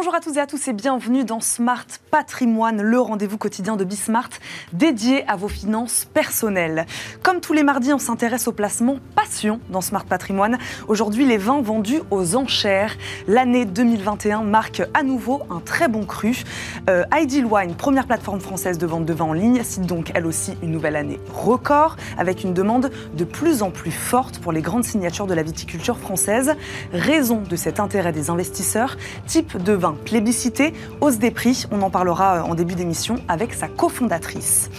Bonjour 0.00 0.14
à 0.14 0.20
tous 0.20 0.38
et 0.38 0.40
à 0.40 0.46
tous 0.46 0.66
et 0.66 0.72
bienvenue 0.72 1.24
dans 1.24 1.40
Smart 1.40 1.84
Patrimoine, 2.10 2.80
le 2.80 2.98
rendez-vous 2.98 3.36
quotidien 3.36 3.76
de 3.76 3.84
Bismart 3.84 4.30
dédié 4.72 5.28
à 5.28 5.36
vos 5.36 5.46
finances 5.46 6.06
personnelles. 6.14 6.86
Comme 7.22 7.40
tous 7.40 7.52
les 7.52 7.62
mardis, 7.62 7.92
on 7.92 7.98
s'intéresse 7.98 8.48
au 8.48 8.52
placement 8.52 8.96
passion 9.14 9.60
dans 9.68 9.82
Smart 9.82 10.06
Patrimoine. 10.06 10.56
Aujourd'hui, 10.88 11.26
les 11.26 11.36
vins 11.36 11.60
vendus 11.60 12.00
aux 12.10 12.34
enchères. 12.34 12.96
L'année 13.28 13.66
2021 13.66 14.42
marque 14.42 14.82
à 14.94 15.02
nouveau 15.02 15.42
un 15.50 15.60
très 15.60 15.86
bon 15.86 16.06
cru. 16.06 16.44
Euh, 16.88 17.04
Ideal 17.14 17.44
Wine, 17.44 17.74
première 17.74 18.06
plateforme 18.06 18.40
française 18.40 18.78
de 18.78 18.86
vente 18.86 19.04
de 19.04 19.12
vin 19.12 19.26
en 19.26 19.32
ligne, 19.34 19.62
cite 19.62 19.84
donc 19.84 20.12
elle 20.14 20.24
aussi 20.24 20.56
une 20.62 20.70
nouvelle 20.70 20.96
année 20.96 21.20
record 21.34 21.96
avec 22.16 22.42
une 22.42 22.54
demande 22.54 22.90
de 23.18 23.24
plus 23.24 23.62
en 23.62 23.70
plus 23.70 23.90
forte 23.90 24.38
pour 24.38 24.52
les 24.52 24.62
grandes 24.62 24.84
signatures 24.84 25.26
de 25.26 25.34
la 25.34 25.42
viticulture 25.42 25.98
française. 25.98 26.54
Raison 26.94 27.42
de 27.42 27.56
cet 27.56 27.80
intérêt 27.80 28.12
des 28.12 28.30
investisseurs, 28.30 28.96
type 29.26 29.62
de 29.62 29.74
vin 29.74 29.89
plébiscité, 29.92 30.72
hausse 31.00 31.18
des 31.18 31.30
prix, 31.30 31.66
on 31.70 31.82
en 31.82 31.90
parlera 31.90 32.44
en 32.44 32.54
début 32.54 32.74
d'émission 32.74 33.16
avec 33.28 33.54
sa 33.54 33.68
cofondatrice. 33.68 34.70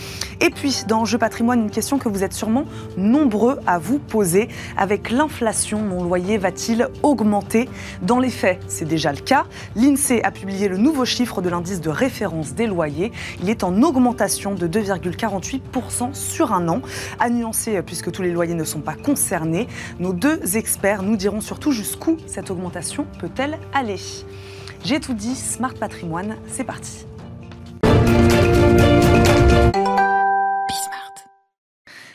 Et 0.43 0.49
puis, 0.49 0.85
dans 0.87 1.05
Jeu 1.05 1.19
patrimoine, 1.19 1.61
une 1.61 1.69
question 1.69 1.99
que 1.99 2.09
vous 2.09 2.23
êtes 2.23 2.33
sûrement 2.33 2.65
nombreux 2.97 3.59
à 3.67 3.77
vous 3.77 3.99
poser. 3.99 4.49
Avec 4.75 5.11
l'inflation, 5.11 5.81
mon 5.81 6.03
loyer 6.03 6.39
va-t-il 6.39 6.89
augmenter? 7.03 7.69
Dans 8.01 8.17
les 8.17 8.31
faits, 8.31 8.59
c'est 8.67 8.87
déjà 8.87 9.11
le 9.11 9.19
cas. 9.19 9.45
L'INSEE 9.75 10.23
a 10.23 10.31
publié 10.31 10.67
le 10.67 10.77
nouveau 10.77 11.05
chiffre 11.05 11.43
de 11.43 11.49
l'indice 11.49 11.79
de 11.79 11.91
référence 11.91 12.55
des 12.55 12.65
loyers. 12.65 13.11
Il 13.43 13.51
est 13.51 13.63
en 13.63 13.83
augmentation 13.83 14.55
de 14.55 14.67
2,48% 14.67 16.15
sur 16.15 16.53
un 16.53 16.67
an. 16.69 16.81
À 17.19 17.29
nuancer, 17.29 17.79
puisque 17.83 18.11
tous 18.11 18.23
les 18.23 18.31
loyers 18.31 18.55
ne 18.55 18.63
sont 18.63 18.81
pas 18.81 18.95
concernés, 18.95 19.67
nos 19.99 20.13
deux 20.13 20.57
experts 20.57 21.03
nous 21.03 21.17
diront 21.17 21.41
surtout 21.41 21.71
jusqu'où 21.71 22.17
cette 22.25 22.49
augmentation 22.49 23.05
peut-elle 23.19 23.59
aller. 23.73 23.99
J'ai 24.83 24.99
tout 24.99 25.13
dit, 25.13 25.35
Smart 25.35 25.75
Patrimoine, 25.75 26.37
c'est 26.47 26.63
parti. 26.63 27.05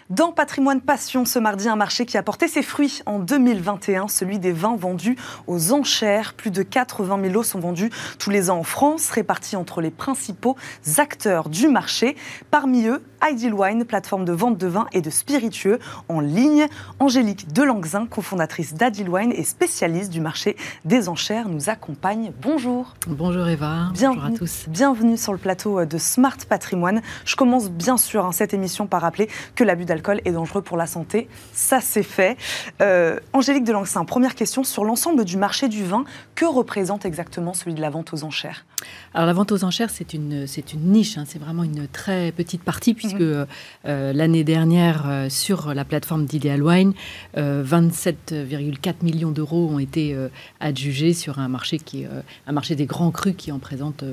Dans 0.09 0.31
Patrimoine 0.31 0.81
Passion, 0.81 1.25
ce 1.25 1.41
mardi, 1.41 1.69
un 1.69 1.75
marché 1.75 2.07
qui 2.07 2.17
a 2.17 2.23
porté 2.23 2.47
ses 2.47 2.63
fruits 2.63 3.03
en 3.07 3.19
2021, 3.19 4.07
celui 4.07 4.39
des 4.39 4.53
vins 4.53 4.77
vendus 4.77 5.17
aux 5.49 5.73
enchères. 5.73 6.35
Plus 6.35 6.53
de 6.53 6.63
80 6.63 7.19
000 7.23 7.35
lots 7.35 7.43
sont 7.43 7.59
vendus 7.59 7.91
tous 8.17 8.31
les 8.31 8.49
ans 8.49 8.59
en 8.59 8.63
France, 8.63 9.11
répartis 9.11 9.57
entre 9.57 9.81
les 9.81 9.91
principaux 9.91 10.55
acteurs 10.99 11.49
du 11.49 11.67
marché. 11.67 12.15
Parmi 12.53 12.87
eux, 12.87 13.03
Ideal 13.29 13.55
Wine, 13.55 13.85
plateforme 13.85 14.25
de 14.25 14.33
vente 14.33 14.59
de 14.59 14.69
vins 14.69 14.87
et 14.93 15.01
de 15.01 15.11
spiritueux 15.11 15.81
en 16.09 16.21
ligne. 16.21 16.69
Angélique 17.01 17.53
Delangzin, 17.53 18.07
cofondatrice 18.07 18.75
d'Ideal 18.75 19.09
Wine 19.09 19.33
et 19.33 19.43
spécialiste 19.43 20.13
du 20.13 20.21
marché 20.21 20.57
des 20.85 21.09
enchères, 21.09 21.49
nous 21.49 21.69
accompagne. 21.69 22.31
Bonjour. 22.41 22.95
Bonjour 23.09 23.49
Eva. 23.49 23.91
Bonjour 23.93 24.25
à 24.25 24.31
tous. 24.31 24.67
Bienvenue 24.69 25.17
sur 25.17 25.33
le 25.33 25.39
plateau 25.39 25.85
de 25.85 25.99
Smart 25.99 26.37
Patrimoine. 26.49 27.03
Je 27.25 27.35
commence 27.35 27.71
bien 27.71 27.97
sûr 27.97 28.25
hein, 28.25 28.31
cette 28.31 28.55
émission 28.55 28.87
par 28.87 29.03
rappeler 29.03 29.29
que 29.57 29.65
l'abus 29.65 29.85
d'alcool 29.85 29.96
est 30.25 30.33
dangereux 30.33 30.63
pour 30.63 30.77
la 30.77 30.87
santé. 30.87 31.29
Ça, 31.53 31.81
c'est 31.81 32.03
fait. 32.03 32.37
Euh, 32.81 33.19
Angélique 33.33 33.65
Delangzin, 33.65 34.05
première 34.05 34.35
question 34.35 34.65
sur 34.65 34.85
l'ensemble 34.85 35.25
du 35.25 35.37
marché 35.37 35.69
du 35.69 35.85
vin. 35.85 36.05
Que 36.35 36.45
représente 36.45 37.05
exactement 37.05 37.55
celui 37.55 37.75
de 37.75 37.81
la 37.81 37.91
vente 37.91 38.13
aux 38.13 38.25
enchères? 38.25 38.65
Alors 39.15 39.27
la 39.27 39.33
vente 39.33 39.53
aux 39.53 39.65
enchères, 39.65 39.91
c'est 39.91 40.15
une, 40.15 40.47
c'est 40.47 40.73
une 40.73 40.93
niche. 40.93 41.17
Hein. 41.19 41.25
c'est 41.27 41.39
vraiment 41.39 41.65
une 41.65 41.89
très 41.89 42.33
petite 42.33 42.63
partie 42.63 42.95
puisque 42.95 43.21
euh, 43.21 43.47
l'année 43.85 44.45
dernière, 44.45 45.05
euh, 45.07 45.29
sur 45.29 45.75
la 45.75 45.85
plateforme 45.85 46.27
d'Ideal 46.27 46.63
Wine, 46.63 46.93
27,4 47.37 48.95
millions 49.03 49.31
d'euros 49.31 49.69
ont 49.71 49.79
été 49.79 50.17
adjugés 50.61 51.13
sur 51.13 51.39
un 51.39 51.49
marché 51.49 51.79
qui 51.79 52.03
est 52.03 52.09
un 52.47 52.53
marché 52.53 52.75
des 52.75 52.87
grands 52.87 53.11
crus 53.11 53.35
qui 53.37 53.53
en 53.53 53.59
présente 53.59 54.05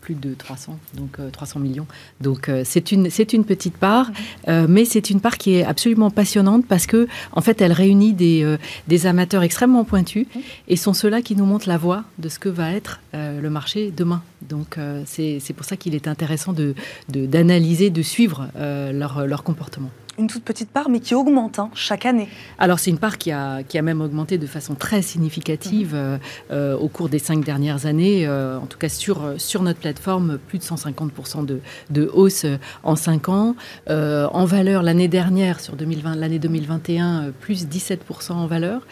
plus 0.00 0.14
de 0.14 0.34
300, 0.34 0.78
donc 0.94 1.18
300 1.32 1.60
millions. 1.60 1.86
Donc 2.20 2.50
c'est 2.64 2.92
une 2.92 3.10
c'est 3.10 3.32
une 3.32 3.44
petite 3.44 3.76
part, 3.76 4.10
mais 4.46 4.84
c'est 4.84 5.10
une 5.10 5.20
part 5.20 5.38
qui 5.38 5.54
est 5.54 5.64
absolument 5.64 6.10
passionnante 6.10 6.66
parce 6.66 6.86
que 6.86 7.08
en 7.32 7.40
fait 7.40 7.60
elle 7.60 7.72
réunit 7.72 8.12
des, 8.14 9.06
amateurs 9.06 9.42
extrêmement 9.42 9.84
pointus 9.84 10.26
et 10.68 10.76
sont 10.76 10.94
ceux-là 10.94 11.22
qui 11.22 11.36
nous 11.36 11.46
montrent 11.46 11.68
la 11.68 11.78
voie 11.78 12.04
de 12.18 12.28
ce 12.28 12.38
que 12.38 12.48
va 12.48 12.72
être 12.72 13.00
le 13.12 13.48
marché 13.48 13.92
demain. 13.94 14.22
Donc 14.42 14.78
c'est 15.04 15.52
pour 15.54 15.64
ça 15.64 15.76
qu'il 15.76 15.94
est 15.94 16.08
intéressant 16.08 16.52
de 16.52 16.74
d'analyser, 17.08 17.90
de, 17.90 18.02
suivre 18.02 18.48
leur 18.56 19.42
comportement 19.42 19.90
une 20.18 20.26
toute 20.26 20.44
petite 20.44 20.70
part, 20.70 20.88
mais 20.88 21.00
qui 21.00 21.14
augmente 21.14 21.58
hein, 21.58 21.70
chaque 21.74 22.04
année. 22.04 22.28
Alors 22.58 22.78
c'est 22.78 22.90
une 22.90 22.98
part 22.98 23.18
qui 23.18 23.30
a, 23.30 23.62
qui 23.62 23.78
a 23.78 23.82
même 23.82 24.00
augmenté 24.00 24.38
de 24.38 24.46
façon 24.46 24.74
très 24.74 25.02
significative 25.02 25.94
mhm. 25.94 26.00
euh, 26.00 26.18
euh, 26.50 26.76
au 26.76 26.88
cours 26.88 27.08
des 27.08 27.18
cinq 27.18 27.44
dernières 27.44 27.86
années. 27.86 28.26
Euh, 28.26 28.58
en 28.58 28.66
tout 28.66 28.78
cas 28.78 28.88
sur, 28.88 29.34
sur 29.38 29.62
notre 29.62 29.80
plateforme, 29.80 30.38
plus 30.38 30.58
de 30.58 30.64
150% 30.64 31.44
de, 31.44 31.60
de, 31.90 32.10
hausse 32.12 32.46
en 32.82 32.96
cinq 32.96 33.28
ans. 33.28 33.54
en 33.88 34.44
valeur, 34.44 34.82
l'année 34.82 35.08
dernière, 35.08 35.60
sur 35.60 35.76
2020, 35.76 36.16
l'année 36.16 36.38
2021, 36.38 37.32
plus 37.40 37.66
17% 37.66 38.32
en 38.32 38.46
valeur 38.46 38.82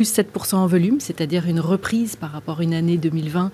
plus 0.00 0.14
7% 0.14 0.54
en 0.54 0.66
volume, 0.66 0.98
c'est-à-dire 0.98 1.46
une 1.46 1.60
reprise 1.60 2.16
par 2.16 2.32
rapport 2.32 2.60
à 2.60 2.62
une 2.62 2.72
année 2.72 2.96
2020 2.96 3.50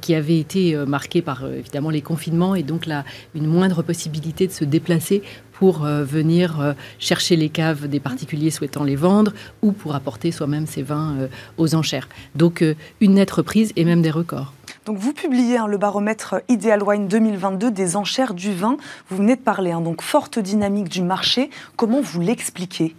qui 0.00 0.14
avait 0.14 0.38
été 0.38 0.76
marquée 0.86 1.20
par 1.20 1.44
évidemment 1.44 1.90
les 1.90 2.00
confinements 2.00 2.54
et 2.54 2.62
donc 2.62 2.86
là, 2.86 3.04
une 3.34 3.48
moindre 3.48 3.82
possibilité 3.82 4.46
de 4.46 4.52
se 4.52 4.64
déplacer 4.64 5.22
pour 5.60 5.84
euh, 5.84 6.04
venir 6.04 6.58
euh, 6.58 6.72
chercher 6.98 7.36
les 7.36 7.50
caves 7.50 7.86
des 7.86 8.00
particuliers 8.00 8.50
souhaitant 8.50 8.82
les 8.82 8.96
vendre 8.96 9.32
ou 9.60 9.72
pour 9.72 9.94
apporter 9.94 10.32
soi-même 10.32 10.66
ses 10.66 10.82
vins 10.82 11.16
euh, 11.18 11.28
aux 11.58 11.74
enchères. 11.74 12.08
Donc 12.34 12.64
une 13.02 13.14
nette 13.14 13.30
reprise 13.30 13.72
et 13.76 13.84
même 13.84 14.00
des 14.00 14.10
records. 14.10 14.54
Donc 14.86 14.96
vous 14.96 15.12
publiez 15.12 15.58
hein, 15.58 15.66
le 15.66 15.76
baromètre 15.76 16.36
Ideal 16.48 16.82
Wine 16.82 17.08
2022 17.08 17.70
des 17.70 17.96
enchères 17.96 18.32
du 18.32 18.54
vin. 18.54 18.78
Vous 19.10 19.18
venez 19.18 19.36
de 19.36 19.40
parler, 19.42 19.72
hein, 19.72 19.82
donc 19.82 20.00
forte 20.00 20.38
dynamique 20.38 20.88
du 20.88 21.02
marché. 21.02 21.50
Comment 21.76 22.00
vous 22.00 22.20
l'expliquez? 22.22 22.94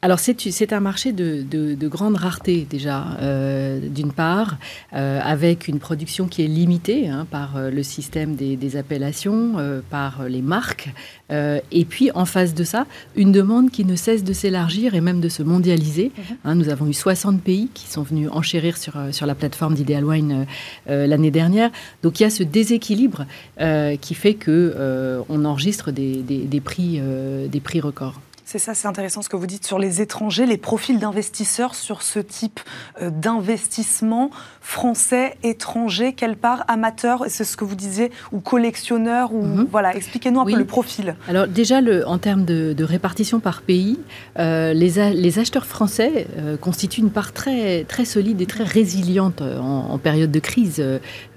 Alors 0.00 0.20
c'est 0.20 0.72
un 0.72 0.78
marché 0.78 1.12
de, 1.12 1.88
grande 1.88 2.16
rareté 2.16 2.66
déjà, 2.68 3.16
euh, 3.20 3.80
d'une 3.80 4.12
part, 4.12 4.56
euh, 4.94 5.20
avec 5.22 5.66
une 5.66 5.80
production 5.80 6.28
qui 6.28 6.44
est 6.44 6.46
limitée 6.46 7.08
hein, 7.08 7.26
par 7.28 7.56
euh, 7.56 7.70
le 7.70 7.82
système 7.82 8.36
des, 8.36 8.76
appellations, 8.76 9.56
par 9.90 10.24
les 10.24 10.42
marques, 10.42 10.90
et 11.30 11.84
puis 11.84 12.10
en 12.12 12.26
face 12.26 12.54
de 12.54 12.64
ça, 12.64 12.86
une 13.16 13.32
demande 13.32 13.70
qui 13.70 13.84
ne 13.84 13.96
cesse 13.96 14.24
de 14.24 14.32
s'élargir 14.32 14.94
et 14.94 15.00
même 15.00 15.20
de 15.20 15.28
se 15.28 15.42
mondialiser. 15.42 16.12
Mhm. 16.16 16.36
Hein, 16.44 16.54
nous 16.54 16.68
avons 16.68 16.86
eu 16.86 16.92
60 16.92 17.42
pays 17.42 17.70
qui 17.72 17.88
sont 17.88 18.02
venus 18.02 18.28
enchérir 18.30 18.76
sur, 18.76 18.94
sur 19.10 19.26
la 19.26 19.34
plateforme 19.34 19.74
d'Ideal 19.74 20.04
Wine 20.04 20.46
l'année 20.86 21.30
dernière. 21.30 21.70
Donc 22.02 22.20
il 22.20 22.24
y 22.24 22.26
a 22.26 22.30
ce 22.30 22.42
déséquilibre 22.42 23.26
qui 24.00 24.14
fait 24.14 24.34
que 24.34 25.24
on 25.28 25.44
enregistre 25.44 25.90
des, 25.90 26.22
des 26.22 26.60
prix, 26.60 27.00
des 27.50 27.60
prix 27.60 27.80
records. 27.80 28.20
C'est 28.50 28.58
ça, 28.58 28.72
c'est 28.72 28.88
intéressant 28.88 29.20
ce 29.20 29.28
que 29.28 29.36
vous 29.36 29.46
dites 29.46 29.66
sur 29.66 29.78
les 29.78 30.00
étrangers, 30.00 30.46
les 30.46 30.56
profils 30.56 30.98
d'investisseurs 30.98 31.74
sur 31.74 32.00
ce 32.00 32.18
type 32.18 32.60
euh, 33.02 33.10
d'investissement 33.10 34.30
français, 34.62 35.36
étranger, 35.42 36.14
quelle 36.14 36.34
part 36.34 36.64
amateur, 36.66 37.24
c'est 37.28 37.44
ce 37.44 37.58
que 37.58 37.64
vous 37.64 37.74
disiez, 37.74 38.10
ou 38.32 38.40
collectionneur, 38.40 39.34
ou 39.34 39.42
mhm. 39.42 39.68
voilà, 39.70 39.94
expliquez-nous 39.94 40.40
un 40.40 40.46
peu 40.46 40.56
le 40.56 40.64
profil. 40.64 41.14
Alors 41.28 41.46
déjà, 41.46 41.82
le, 41.82 42.08
en 42.08 42.16
termes 42.16 42.46
de, 42.46 42.74
répartition 42.82 43.38
par 43.38 43.60
pays, 43.60 43.98
euh, 44.38 44.72
les, 44.72 45.12
les, 45.12 45.38
acheteurs 45.38 45.66
français 45.66 46.26
euh, 46.38 46.56
constituent 46.56 47.02
une 47.02 47.10
part 47.10 47.34
très, 47.34 47.84
très 47.84 48.06
solide 48.06 48.40
et 48.40 48.46
très 48.46 48.64
résiliente 48.64 49.42
en, 49.42 49.98
période 49.98 50.30
de 50.30 50.40
crise 50.40 50.82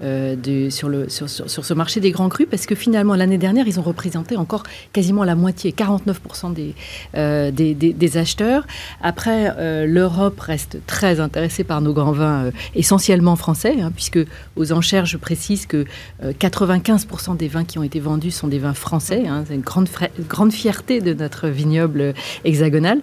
de, 0.00 0.68
sur, 0.70 0.88
le, 0.88 1.10
sur, 1.10 1.28
sur, 1.28 1.64
ce 1.64 1.74
marché 1.74 2.00
des 2.00 2.10
grands 2.10 2.30
crus, 2.30 2.46
parce 2.50 2.64
que 2.64 2.74
finalement, 2.74 3.16
l'année 3.16 3.36
dernière, 3.36 3.68
ils 3.68 3.78
ont 3.78 3.82
représenté 3.82 4.38
encore 4.38 4.62
quasiment 4.94 5.24
la 5.24 5.34
moitié, 5.34 5.72
49% 5.72 6.54
des 6.54 6.74
euh, 7.16 7.50
des, 7.50 8.16
acheteurs. 8.16 8.66
Après, 9.02 9.52
euh, 9.56 9.86
l'Europe 9.86 10.38
reste 10.40 10.78
très 10.86 11.20
intéressée 11.20 11.64
par 11.64 11.80
nos 11.80 11.92
grands 11.92 12.12
vins, 12.12 12.44
euh, 12.44 12.50
essentiellement 12.74 13.36
français, 13.36 13.76
hein, 13.80 13.90
puisque 13.94 14.18
aux 14.56 14.72
enchères, 14.72 15.06
je 15.06 15.16
précise 15.16 15.66
que 15.66 15.86
95% 16.22 17.36
des 17.36 17.48
vins 17.48 17.64
qui 17.64 17.78
ont 17.78 17.82
été 17.82 18.00
vendus 18.00 18.30
sont 18.30 18.48
des 18.48 18.58
vins 18.58 18.74
français. 18.74 19.24
Hein. 19.26 19.44
c'est 19.46 19.54
une 19.54 19.62
grande, 19.62 19.88
grande 20.28 20.52
fierté 20.52 21.00
de 21.00 21.14
notre 21.14 21.48
vignoble 21.48 22.12
hexagonal. 22.44 23.00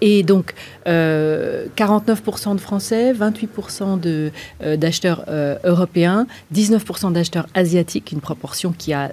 Et 0.00 0.22
donc, 0.22 0.54
49% 0.86 2.54
de 2.54 2.60
Français, 2.60 3.12
28% 3.12 4.00
de, 4.00 4.30
d'acheteurs 4.76 5.24
européens, 5.64 6.26
19% 6.54 7.12
d'acheteurs 7.12 7.46
asiatiques, 7.54 8.10
une 8.12 8.20
proportion 8.20 8.72
qui 8.76 8.92
a 8.92 9.12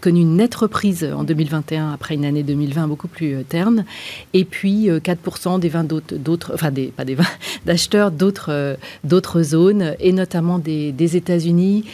connu 0.00 0.20
une 0.20 0.36
nette 0.36 0.54
reprise 0.56 1.08
en 1.14 1.24
2021 1.24 1.92
après 1.92 2.14
une 2.14 2.24
année 2.24 2.42
2020 2.42 2.88
beaucoup 2.88 3.08
plus 3.08 3.44
terne 3.44 3.63
et 4.32 4.44
puis 4.44 4.88
4% 4.88 5.56
euh, 5.56 5.58
des 5.58 5.68
vins 5.68 5.84
d'autres, 5.84 6.52
enfin 6.54 6.70
des, 6.70 6.86
pas 6.86 7.04
des 7.04 7.14
vins, 7.14 7.24
d'acheteurs 7.66 8.10
d'autres, 8.10 8.50
euh, 8.50 8.76
d'autres 9.04 9.42
zones, 9.42 9.94
et 10.00 10.12
notamment 10.12 10.58
des, 10.58 11.16
États-Unis, 11.16 11.84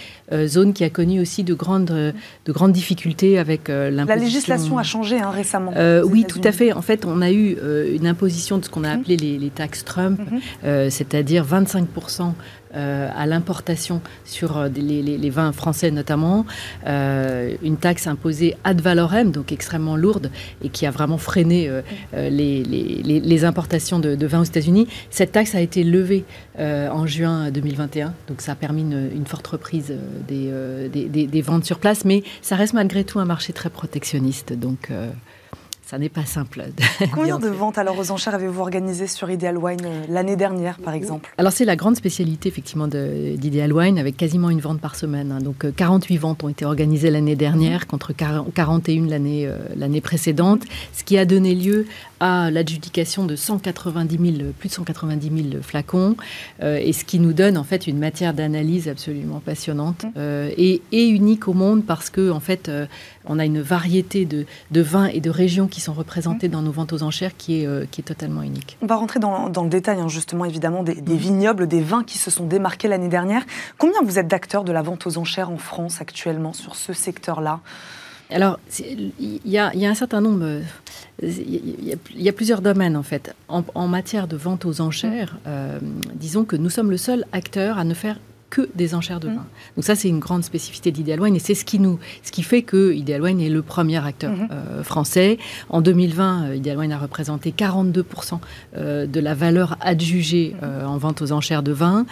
zone 0.47 0.73
qui 0.73 0.85
a 0.85 0.91
connu 0.91 1.21
aussi 1.21 1.43
de 1.43 1.55
grandes, 1.55 2.15
de 2.45 2.53
grandes 2.53 2.73
difficultés 2.73 3.39
avec 3.39 3.69
l'imposition. 3.69 4.07
La 4.07 4.17
législation 4.17 4.79
a 4.79 4.85
changé 4.85 5.19
hein, 5.19 5.31
récemment. 5.31 5.73
oui, 6.05 6.25
tout 6.27 6.41
à 6.45 6.53
fait. 6.53 6.73
En 6.73 6.83
fait, 6.83 7.05
on 7.05 7.21
a 7.21 7.33
eu 7.33 7.57
une 7.93 8.07
imposition 8.07 8.59
de 8.59 8.65
ce 8.65 8.71
qu'on 8.71 8.85
a 8.85 8.91
appelé 8.93 9.17
les, 9.17 9.51
taxes 9.51 9.85
Trump, 9.85 10.21
mhm. 10.21 10.91
c'est-à-dire 10.91 11.45
25% 11.45 12.33
euh, 12.77 13.09
à 13.17 13.27
l'importation 13.27 14.01
sur 14.25 14.57
euh, 14.57 14.69
les, 14.69 15.31
vins 15.31 15.51
français 15.51 15.91
notamment, 15.91 16.47
euh, 16.87 17.57
une 17.65 17.77
taxe 17.77 18.07
imposée 18.07 18.57
ad 18.63 18.81
valorem, 18.81 19.33
donc 19.33 19.51
extrêmement 19.51 19.97
lourde, 19.97 20.31
et 20.63 20.69
qui 20.69 20.87
a 20.87 20.93
vraiment 20.93 21.19
freiné 21.19 21.69
les, 22.13 23.45
importations 23.45 23.99
de, 23.99 24.27
vins 24.27 24.41
aux 24.41 24.45
États-Unis. 24.45 24.87
Cette 25.11 25.33
taxe 25.33 25.57
a 25.57 25.61
été 25.61 25.83
levée 25.83 26.25
en 26.59 27.07
juin 27.07 27.51
2021, 27.51 28.15
donc 28.29 28.41
ça 28.41 28.53
a 28.53 28.55
permis 28.55 28.83
une, 28.83 29.27
forte 29.27 29.49
reprise 29.49 29.93
des, 30.29 30.89
des, 31.09 31.43
ventes 31.43 31.65
sur 31.65 31.81
place, 31.81 32.05
mais 32.05 32.23
ça 32.41 32.55
reste 32.55 32.75
malgré 32.75 33.03
tout 33.03 33.19
un 33.19 33.25
marché 33.25 33.53
très 33.53 33.71
protectionniste. 33.71 34.53
Donc 34.53 34.91
ça 35.91 35.99
n'est 35.99 36.09
pas 36.09 36.25
simple. 36.25 36.67
Combien 37.13 37.41
de 37.41 37.49
ventes 37.49 37.77
alors 37.77 37.99
aux 37.99 38.13
enchères 38.13 38.37
avez-vous 38.37 38.61
organisées 38.61 39.09
sur 39.09 39.29
Ideal 39.29 39.59
Wine 39.59 39.81
euh, 39.85 40.05
l'année 40.09 40.37
dernière, 40.37 40.79
par 40.79 40.95
exemple? 40.95 41.35
Alors 41.37 41.51
c'est 41.51 41.65
la 41.65 41.75
grande 41.75 41.97
spécialité 41.97 42.49
effectivement 42.49 42.87
d'Ideal 42.87 43.73
Wine, 43.73 43.99
avec 43.99 44.17
quasiment 44.17 44.51
une 44.51 44.61
vente 44.61 44.81
par 44.81 44.95
semaine. 44.95 45.33
Hein. 45.33 45.41
Donc 45.41 45.67
48 45.75 46.15
euh, 46.15 46.21
ventes 46.21 46.45
ont 46.45 46.49
été 46.49 46.65
organisées 46.65 47.11
l'année 47.11 47.35
dernière 47.35 47.89
contre 47.89 48.13
41 48.13 49.09
l'année 49.09 49.49
euh, 49.49 49.57
l'année 49.77 50.01
précédente, 50.01 50.63
ce 50.93 51.03
qui 51.03 51.19
a 51.19 51.25
donné 51.25 51.57
lieu 51.57 51.87
à 52.21 52.53
l'adjudication 52.53 53.25
de 53.25 53.35
190 53.35 54.37
000, 54.39 54.53
plus 54.57 54.69
de 54.69 54.75
190 54.75 55.51
000 55.51 55.63
flacons, 55.63 56.17
et 56.63 56.93
ce 56.93 57.03
qui 57.03 57.19
nous 57.19 57.33
donne 57.33 57.57
en 57.57 57.65
fait 57.65 57.87
une 57.87 57.99
matière 57.99 58.35
d'analyse 58.35 58.89
absolument 58.89 59.41
passionnante 59.41 60.05
mmh. 60.05 60.19
et, 60.59 60.83
et, 60.93 61.09
unique 61.09 61.49
au 61.49 61.55
monde 61.55 61.83
parce 61.87 62.11
que 62.11 62.31
en 62.31 62.41
fait 62.41 62.71
on 63.27 63.39
a 63.39 63.45
une 63.45 63.61
variété 63.61 64.25
de, 64.25 64.47
de 64.71 64.81
vins 64.81 65.07
et 65.07 65.21
de 65.21 65.31
régions 65.31 65.67
qui 65.67 65.81
sont 65.81 65.93
représentés 65.93 66.49
dans 66.49 66.63
nos 66.63 66.73
ventes 66.73 66.93
aux 66.93 67.03
enchères 67.03 67.37
qui 67.37 67.63
est, 67.63 67.67
euh, 67.67 67.85
qui 67.91 68.01
est 68.01 68.05
totalement 68.05 68.43
unique. 68.43 68.79
On 68.83 68.87
va 68.87 68.97
rentrer 68.97 69.21
dans, 69.21 69.49
le 69.49 69.69
détail, 69.69 70.01
hein, 70.01 70.09
justement, 70.09 70.45
évidemment, 70.45 70.83
des, 70.83 70.95
vignobles, 70.95 71.67
des 71.67 71.81
vins 71.81 72.05
qui 72.05 72.19
se 72.19 72.31
sont 72.31 72.47
démarqués 72.47 72.89
l'année 72.89 73.09
dernière. 73.09 73.43
Combien 73.79 74.01
vous 74.03 74.19
êtes 74.19 74.29
d'acteurs 74.29 74.65
de 74.65 74.73
la 74.73 74.83
vente 74.83 75.07
aux 75.07 75.19
enchères 75.19 75.51
en 75.51 75.59
France 75.59 76.01
actuellement 76.01 76.53
sur 76.53 76.77
ce 76.77 76.93
secteur-là? 76.93 77.61
Alors, 78.33 78.61
il 78.79 79.41
y, 79.45 79.59
a 79.59 79.73
un 79.75 79.95
certain 79.95 80.21
nombre, 80.21 80.61
il 81.21 81.93
y, 82.17 82.29
a 82.29 82.33
plusieurs 82.33 82.63
domaines 82.63 82.97
en 82.97 83.03
fait. 83.03 83.35
En, 83.49 83.89
matière 83.89 84.29
de 84.29 84.37
vente 84.37 84.65
aux 84.65 84.81
enchères, 84.81 85.37
euh, 85.49 85.81
disons 86.15 86.45
que 86.45 86.55
nous 86.55 86.71
sommes 86.71 86.93
le 86.93 86.97
seul 86.97 87.25
acteur 87.33 87.77
à 87.77 87.83
ne 87.83 87.93
faire 87.93 88.21
que 88.51 88.69
des 88.75 88.95
enchères 88.95 89.21
de 89.21 89.29
mmh. 89.29 89.35
vin. 89.35 89.47
Donc 89.77 89.85
ça, 89.85 89.95
c'est 89.95 90.09
une 90.09 90.19
grande 90.19 90.43
spécificité 90.43 90.91
d'Ideal 90.91 91.21
Wine 91.21 91.37
et 91.37 91.39
c'est 91.39 91.55
ce 91.55 91.65
qui 91.65 91.79
nous, 91.79 91.99
ce 92.23 92.33
qui 92.33 92.43
fait 92.43 92.63
que 92.63 92.93
Ideal 92.93 93.23
Wine 93.23 93.41
est 93.41 93.49
le 93.49 93.63
premier 93.63 94.05
acteur 94.05 94.33
mmh. 94.33 94.49
euh, 94.51 94.83
français. 94.83 95.39
En 95.69 95.81
2020, 95.81 96.43
euh, 96.43 96.57
Ideal 96.57 96.79
Wine 96.79 96.93
a 96.93 96.99
représenté 96.99 97.55
42% 97.57 98.41
euh, 98.77 99.07
de 99.07 99.21
la 99.21 99.35
valeur 99.35 99.77
adjugée 99.81 100.57
mmh. 100.61 100.87
en 100.87 100.99
vente 100.99 101.23
aux 101.23 101.33
enchères 101.33 101.63
de 101.63 101.73
vin. 101.73 102.05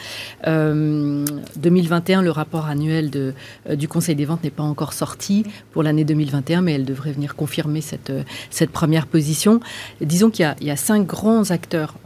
2021, 0.46 2.22
le 2.22 2.30
rapport 2.30 2.66
annuel 2.66 3.10
de, 3.10 3.34
du 3.74 3.88
Conseil 3.88 4.14
des 4.14 4.24
ventes 4.24 4.44
n'est 4.44 4.50
pas 4.50 4.62
encore 4.62 4.92
sorti 4.92 5.44
pour 5.72 5.82
l'année 5.82 6.04
2021, 6.04 6.62
mais 6.62 6.74
elle 6.74 6.84
devrait 6.84 7.12
venir 7.12 7.34
confirmer 7.34 7.80
cette, 7.80 8.12
cette 8.50 8.70
première 8.70 9.06
position. 9.06 9.60
Disons 10.00 10.30
qu'il 10.30 10.54
y, 10.60 10.66
y, 10.66 10.70
a 10.70 10.76
cinq 10.76 11.06
grands 11.06 11.50
acteurs 11.50 11.96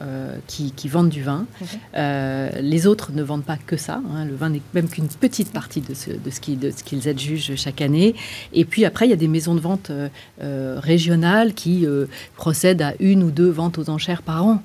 qui, 0.46 0.72
qui, 0.72 0.88
vendent 0.88 1.10
du 1.10 1.22
vin. 1.22 1.46
les 1.94 2.86
autres 2.86 3.12
ne 3.12 3.22
vendent 3.22 3.44
pas 3.44 3.58
que 3.58 3.76
ça. 3.76 4.00
Hein. 4.14 4.21
Le 4.24 4.34
vin 4.34 4.50
n'est 4.50 4.62
même 4.74 4.88
qu'une 4.88 5.08
petite 5.08 5.52
partie 5.52 5.80
de 5.80 5.94
ce, 5.94 6.10
de 6.10 6.30
ce 6.30 6.40
qu'ils 6.82 7.08
adjugent 7.08 7.54
chaque 7.56 7.80
année. 7.80 8.14
Et 8.52 8.64
puis 8.64 8.84
après, 8.84 9.06
il 9.06 9.10
y 9.10 9.14
a 9.14 9.16
des 9.16 9.28
maisons 9.28 9.54
de 9.54 9.60
vente 9.60 9.90
euh, 9.90 10.08
euh, 10.42 10.78
régionales 10.78 11.54
qui 11.54 11.86
euh, 11.86 12.06
procèdent 12.36 12.82
à 12.82 12.94
une 13.00 13.22
ou 13.22 13.30
deux 13.30 13.50
ventes 13.50 13.78
aux 13.78 13.90
enchères 13.90 14.22
par 14.22 14.44
an. 14.44 14.62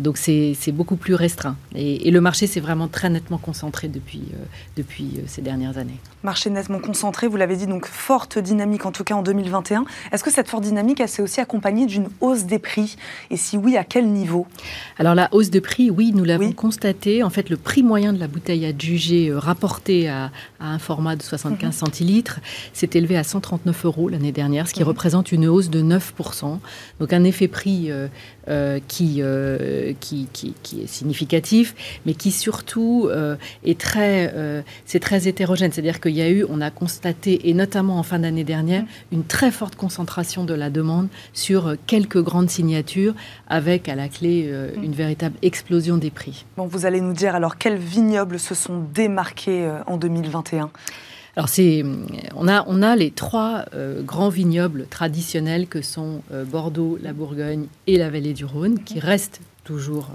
donc 0.00 0.16
c'est 0.16 0.72
beaucoup 0.72 0.96
plus 0.96 1.14
restreint. 1.14 1.56
Et, 1.74 2.10
le 2.10 2.20
marché 2.20 2.46
s'est 2.46 2.60
vraiment 2.60 2.88
très 2.88 3.08
nettement 3.08 3.38
concentré 3.38 3.88
depuis, 3.88 4.22
depuis 4.76 5.20
ces 5.26 5.40
dernières 5.40 5.78
années. 5.78 5.98
Marché 6.22 6.50
nettement 6.50 6.78
concentré, 6.78 7.26
vous 7.26 7.36
l'avez 7.36 7.56
dit, 7.56 7.66
donc 7.66 7.86
forte 7.86 8.38
dynamique 8.38 8.84
en 8.84 8.92
tout 8.92 9.02
cas 9.02 9.14
en 9.14 9.22
2021. 9.22 9.84
Est-ce 10.12 10.22
que 10.22 10.30
cette 10.30 10.48
forte 10.48 10.62
dynamique, 10.62 11.00
elle 11.00 11.08
s'est 11.08 11.22
aussi 11.22 11.40
accompagnée 11.40 11.86
d'une 11.86 12.08
hausse 12.20 12.44
des 12.44 12.58
prix? 12.58 12.96
Et 13.30 13.36
si 13.36 13.56
oui, 13.56 13.76
à 13.78 13.84
quel 13.84 14.08
niveau? 14.08 14.46
Alors 14.98 15.14
la 15.14 15.28
hausse 15.32 15.50
de 15.50 15.60
prix, 15.60 15.90
oui, 15.90 16.12
nous 16.14 16.24
l'avons 16.24 16.52
constaté. 16.52 17.22
En 17.22 17.30
fait, 17.30 17.48
le 17.48 17.56
prix 17.56 17.82
moyen 17.82 18.12
de 18.12 18.20
la 18.20 18.28
bouteille 18.28 18.66
adjugée 18.66 18.91
jugé 18.92 19.28
euh, 19.28 19.38
rapporté 19.38 20.08
à, 20.08 20.30
un 20.60 20.78
format 20.78 21.16
de 21.16 21.22
75 21.22 21.66
mhm. 21.66 21.72
centilitres 21.72 22.40
s'est 22.72 22.90
élevé 22.94 23.16
à 23.16 23.24
139 23.24 23.84
euros 23.84 24.08
l'année 24.08 24.32
dernière, 24.32 24.68
ce 24.68 24.74
qui 24.74 24.82
mhm. 24.82 24.88
représente 24.88 25.32
une 25.32 25.46
hausse 25.46 25.70
de 25.70 25.82
9%. 25.82 26.58
Donc 27.00 27.12
un 27.12 27.24
effet 27.24 27.48
prix 27.48 27.90
euh, 27.90 28.08
euh, 28.48 28.78
qui, 28.88 29.22
qui, 30.00 30.54
qui, 30.62 30.82
est 30.82 30.86
significatif, 30.86 31.74
mais 32.06 32.14
qui 32.14 32.30
surtout 32.30 33.08
est 33.64 33.78
très, 33.78 34.64
c'est 34.84 35.00
très 35.00 35.28
hétérogène. 35.28 35.70
C'est-à-dire 35.72 36.00
qu'il 36.00 36.14
y 36.14 36.22
a 36.22 36.30
eu, 36.30 36.44
on 36.48 36.60
a 36.60 36.70
constaté, 36.70 37.48
et 37.48 37.54
notamment 37.54 37.98
en 37.98 38.02
fin 38.02 38.18
d'année 38.18 38.44
dernière, 38.44 38.82
mhm. 38.82 38.88
une 39.12 39.24
très 39.24 39.50
forte 39.50 39.76
concentration 39.76 40.44
de 40.44 40.54
la 40.54 40.70
demande 40.70 41.08
sur 41.32 41.76
quelques 41.86 42.20
grandes 42.20 42.50
signatures, 42.50 43.14
avec 43.48 43.88
à 43.88 43.94
la 43.94 44.08
clé 44.08 44.52
une 44.82 44.92
véritable 44.92 45.36
explosion 45.42 45.96
des 45.96 46.10
prix. 46.10 46.44
Bon, 46.56 46.66
vous 46.66 46.86
allez 46.86 47.00
nous 47.00 47.12
dire 47.12 47.34
alors 47.34 47.58
quels 47.58 47.78
vignobles 47.78 48.38
se 48.38 48.54
sont 48.54 48.81
démarqué 48.82 49.64
euh, 49.64 49.82
en 49.86 49.96
2021 49.96 50.70
alors 51.34 51.48
c'est, 51.48 51.82
on 52.36 52.46
a, 52.46 52.62
on 52.66 52.82
a 52.82 52.94
les 52.94 53.10
trois 53.10 53.64
euh, 53.72 54.02
grands 54.02 54.28
vignobles 54.28 54.86
traditionnels 54.90 55.66
que 55.66 55.80
sont 55.80 56.20
euh, 56.30 56.44
Bordeaux, 56.44 56.98
la 57.02 57.14
Bourgogne 57.14 57.68
et 57.86 57.96
la 57.96 58.10
vallée 58.10 58.34
du 58.34 58.44
Rhône, 58.44 58.84
qui 58.84 59.00
restent 59.00 59.40
toujours 59.64 60.10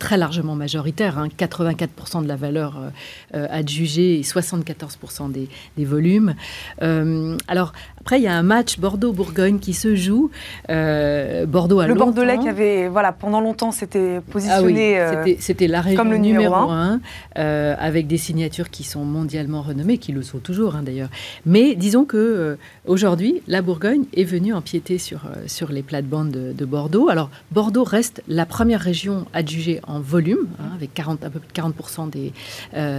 très 0.00 0.16
largement 0.16 0.56
majoritaire, 0.56 1.28
84% 1.38 1.88
hein, 2.18 2.22
de 2.22 2.26
la 2.26 2.34
valeur 2.34 2.90
adjugée 3.32 4.18
et 4.18 4.22
74% 4.22 5.30
des, 5.30 5.48
des 5.76 5.84
volumes. 5.84 6.34
alors 6.80 7.72
après, 8.00 8.20
il 8.20 8.22
y 8.22 8.28
a 8.28 8.34
un 8.34 8.42
match 8.42 8.78
Bordeaux-Bourgogne 8.78 9.58
qui 9.58 9.74
se 9.74 9.94
joue. 9.94 10.30
Euh, 10.70 11.46
Bordeaux 11.46 11.80
a 11.80 11.86
le 11.86 11.94
Bordelais 11.94 12.38
qui 12.38 12.48
avait, 12.48 12.88
voilà, 12.88 13.12
pendant 13.12 13.40
longtemps, 13.40 13.72
s'était 13.72 14.20
positionné 14.20 14.98
ah 14.98 15.22
oui, 15.24 15.36
c'était 15.40 15.66
la 15.66 15.80
région 15.80 16.02
comme 16.02 16.12
le 16.12 16.18
numéro, 16.18 16.54
un, 16.54 17.00
euh, 17.38 17.74
avec 17.78 18.06
des 18.06 18.16
signatures 18.16 18.70
qui 18.70 18.84
sont 18.84 19.04
mondialement 19.04 19.62
renommées, 19.62 19.98
qui 19.98 20.12
le 20.12 20.22
sont 20.22 20.38
toujours 20.38 20.76
hein, 20.76 20.82
d'ailleurs. 20.82 21.10
Mais 21.44 21.74
disons 21.74 22.04
que 22.04 22.16
euh, 22.16 22.56
aujourd'hui, 22.86 23.42
la 23.46 23.62
Bourgogne 23.62 24.04
est 24.14 24.24
venue 24.24 24.54
empiéter 24.54 24.98
sur 24.98 25.22
sur 25.46 25.70
les 25.70 25.82
plates-bandes 25.82 26.30
de, 26.30 26.64
Bordeaux. 26.64 27.08
Alors 27.08 27.30
Bordeaux 27.50 27.84
reste 27.84 28.22
la 28.28 28.46
première 28.46 28.80
région 28.80 29.26
adjugée 29.32 29.80
en 29.86 30.00
volume, 30.00 30.46
hein, 30.60 30.70
avec 30.74 30.94
40, 30.94 31.24
un 31.24 31.30
peu 31.30 31.40
plus 31.40 31.48
de 31.48 31.52
40% 31.52 32.10
des 32.10 32.32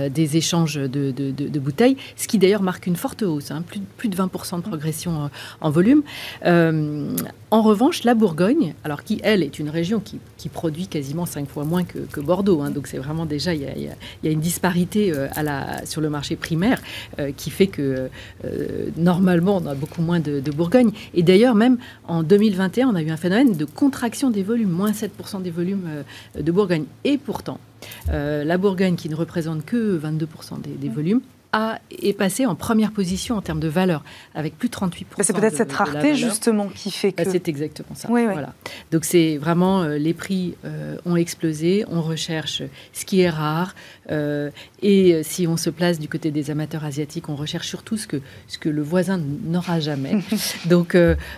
des 0.10 0.38
échanges 0.38 0.76
de, 0.76 1.12
de, 1.12 1.60
bouteilles, 1.60 1.98
ce 2.16 2.28
qui 2.28 2.38
d'ailleurs 2.38 2.62
marque 2.62 2.88
une 2.88 2.96
forte 2.96 3.24
hausse, 3.24 3.52
hein, 3.52 3.64
plus, 3.66 3.80
plus 3.98 4.10
de 4.10 4.16
20% 4.16 4.58
de 4.58 4.62
progression 4.62 4.99
en, 5.08 5.70
volume. 5.70 6.04
Euh, 6.46 7.16
en 7.52 7.62
revanche, 7.62 8.04
la 8.04 8.14
Bourgogne, 8.14 8.74
alors 8.84 9.04
qui, 9.04 9.20
elle, 9.24 9.44
est 9.44 9.60
une 9.60 9.70
région 9.70 10.00
qui, 10.00 10.20
produit 10.50 10.88
quasiment 10.88 11.26
cinq 11.26 11.48
fois 11.48 11.64
moins 11.64 11.84
que, 11.84 12.20
Bordeaux, 12.20 12.62
hein, 12.62 12.72
donc 12.72 12.88
c'est 12.88 12.98
vraiment 12.98 13.26
déjà, 13.26 13.54
il 13.54 13.62
y, 13.62 14.28
a, 14.28 14.32
une 14.32 14.40
disparité 14.40 15.12
euh, 15.14 15.28
à 15.36 15.44
la, 15.44 15.86
sur 15.86 16.02
le 16.02 16.10
marché 16.10 16.36
primaire 16.36 16.82
euh, 17.20 17.32
qui 17.36 17.50
fait 17.50 17.68
que 17.68 18.10
normalement, 18.98 19.58
on 19.58 19.68
a 19.68 19.76
beaucoup 19.76 20.02
moins 20.02 20.20
de, 20.20 20.42
Bourgogne. 20.50 20.92
Et 21.14 21.24
d'ailleurs, 21.24 21.56
même 21.56 21.78
en 22.08 22.24
2021, 22.24 22.90
on 22.90 22.96
a 22.96 23.02
eu 23.02 23.12
un 23.12 23.18
phénomène 23.18 23.56
de 23.56 23.66
contraction 23.66 24.32
des 24.32 24.44
volumes, 24.44 24.72
moins 24.72 24.92
7% 24.92 25.42
des 25.42 25.52
volumes 25.52 25.88
de 26.38 26.52
Bourgogne. 26.52 26.86
Et 27.04 27.18
pourtant, 27.18 27.60
la 28.08 28.58
Bourgogne, 28.58 28.96
qui 28.96 29.10
ne 29.10 29.16
représente 29.16 29.64
que 29.64 30.00
22% 30.00 30.62
des 30.80 30.90
volumes, 30.90 31.22
a, 31.52 31.80
est 32.02 32.14
passé 32.14 32.46
en 32.46 32.56
première 32.56 32.92
position 32.92 33.36
en 33.36 33.42
termes 33.42 33.60
de 33.60 33.68
valeur, 33.68 34.04
avec 34.36 34.58
plus 34.58 34.70
de 34.70 34.76
38%. 34.76 35.06
C'est 35.22 35.34
peut-être 35.34 35.56
cette 35.56 35.72
rareté 35.72 36.16
justement 36.16 36.68
qui 36.68 36.92
fait 36.92 37.14
bah, 37.16 37.26
que... 37.26 37.32
c'est 37.32 37.48
exactement 37.48 37.96
ça. 37.96 38.08
Voilà. 38.08 38.54
Donc 38.92 39.06
c'est 39.06 39.38
vraiment, 39.38 39.82
euh, 39.82 39.98
les 39.98 40.14
prix 40.14 40.56
euh, 40.66 40.98
ont 41.06 41.16
explosé, 41.16 41.86
on 41.88 42.02
recherche 42.02 42.62
ce 42.94 43.06
qui 43.06 43.22
est 43.22 43.30
rare, 43.30 43.76
euh, 44.12 44.52
et 44.82 45.22
si 45.24 45.48
on 45.48 45.58
se 45.58 45.70
place 45.70 46.00
du 46.00 46.08
côté 46.08 46.32
des 46.32 46.52
amateurs 46.52 46.84
asiatiques, 46.84 47.30
on 47.30 47.36
recherche 47.36 47.68
surtout 47.68 47.98
ce 47.98 48.08
que, 48.08 48.22
ce 48.48 48.58
que 48.58 48.70
le 48.70 48.82
voisin 48.82 49.20
n'aura 49.44 49.80
jamais. 49.80 50.20
donc, 50.66 50.96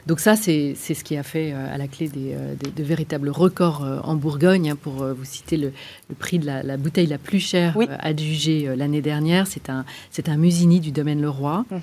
donc 0.08 0.20
ça, 0.20 0.36
c'est 0.36 0.76
ce 0.76 1.04
qui 1.04 1.18
a 1.18 1.24
fait 1.24 1.54
à 1.54 1.78
la 1.78 1.88
clé 1.88 2.08
des, 2.08 2.36
de 2.76 2.84
véritables 2.84 3.30
records 3.30 4.02
en 4.04 4.16
Bourgogne. 4.16 4.72
Hein, 4.72 4.76
pour 4.76 5.04
vous 5.04 5.26
citer 5.26 5.58
le, 5.58 5.72
prix 6.20 6.40
de 6.40 6.46
la, 6.46 6.78
bouteille 6.78 7.08
la 7.08 7.18
plus 7.18 7.40
chère 7.40 7.78
adjugée 8.00 8.74
l'année 8.76 9.02
dernière, 9.02 9.48
c'est 9.48 9.70
un 9.70 9.86
c'est 10.10 10.30
un 10.30 10.38
Musini 10.38 10.80
du 10.80 10.92
domaine 10.92 11.22
Leroy, 11.22 11.66
mhm. 11.70 11.80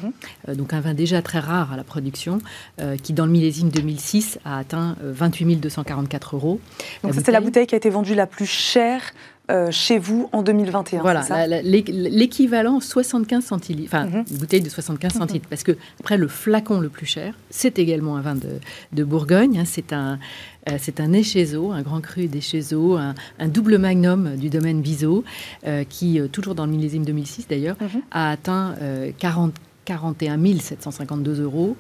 euh, 0.49 0.55
donc 0.55 0.73
un 0.73 0.81
vin 0.81 0.95
déjà 0.95 1.23
très 1.23 1.39
rare 1.39 1.73
à 1.73 1.77
la 1.77 1.85
production, 1.85 2.39
euh, 2.81 2.97
qui 2.97 3.13
dans 3.13 3.27
le 3.27 3.33
millésime 3.33 3.71
2006 3.71 4.39
a 4.45 4.59
atteint 4.59 4.97
28 5.03 5.45
euh, 5.45 5.57
244 5.57 6.37
euros. 6.37 6.61
Donc 7.03 7.15
c'est 7.15 7.31
la 7.31 7.41
bouteille 7.41 7.67
qui 7.67 7.75
a 7.75 7.79
été 7.79 7.91
vendue 7.91 8.15
la 8.15 8.27
plus 8.27 8.47
chère 8.47 9.03
euh, 9.51 9.71
chez 9.71 9.99
vous 9.99 10.29
en 10.33 10.43
2021. 10.43 11.01
Voilà, 11.01 11.47
l'équivalent 11.47 12.81
75 12.81 13.45
centilitres, 13.45 13.95
enfin, 13.95 14.07
mhm. 14.07 14.25
une 14.31 14.37
bouteille 14.37 14.61
de 14.61 14.69
75 14.69 15.15
mhm. 15.15 15.21
centilitres. 15.21 15.49
Parce 15.49 15.63
que, 15.63 15.73
après, 16.01 16.17
le 16.17 16.29
flacon 16.29 16.81
le 16.81 16.89
plus 16.89 17.07
cher, 17.07 17.35
c'est 17.49 17.79
également 17.79 18.17
un 18.17 18.21
vin 18.21 18.37
de, 18.93 19.05
Bourgogne. 19.05 19.59
Hein. 19.59 19.65
c'est 19.65 19.93
un. 19.93 20.19
Euh, 20.69 20.77
c'est 20.79 21.01
un 21.01 21.15
échezo, 21.15 21.71
un 21.71 21.81
grand 21.81 22.03
cru 22.03 22.27
d'échezo, 22.27 22.97
un, 22.97 23.15
un 23.39 23.49
double 23.49 23.79
magnum 23.79 24.37
du 24.37 24.51
domaine 24.51 24.83
Bizot, 24.83 25.25
qui, 25.89 26.21
toujours 26.31 26.55
dans 26.55 26.67
le 26.67 26.73
millésime 26.73 27.07
2006 27.07 27.47
d'ailleurs, 27.49 27.77
mhm. 27.81 28.03
a 28.11 28.31
atteint 28.33 28.75
40, 29.19 29.55
41 29.89 30.39
752 30.59 31.41
euros. 31.43 31.75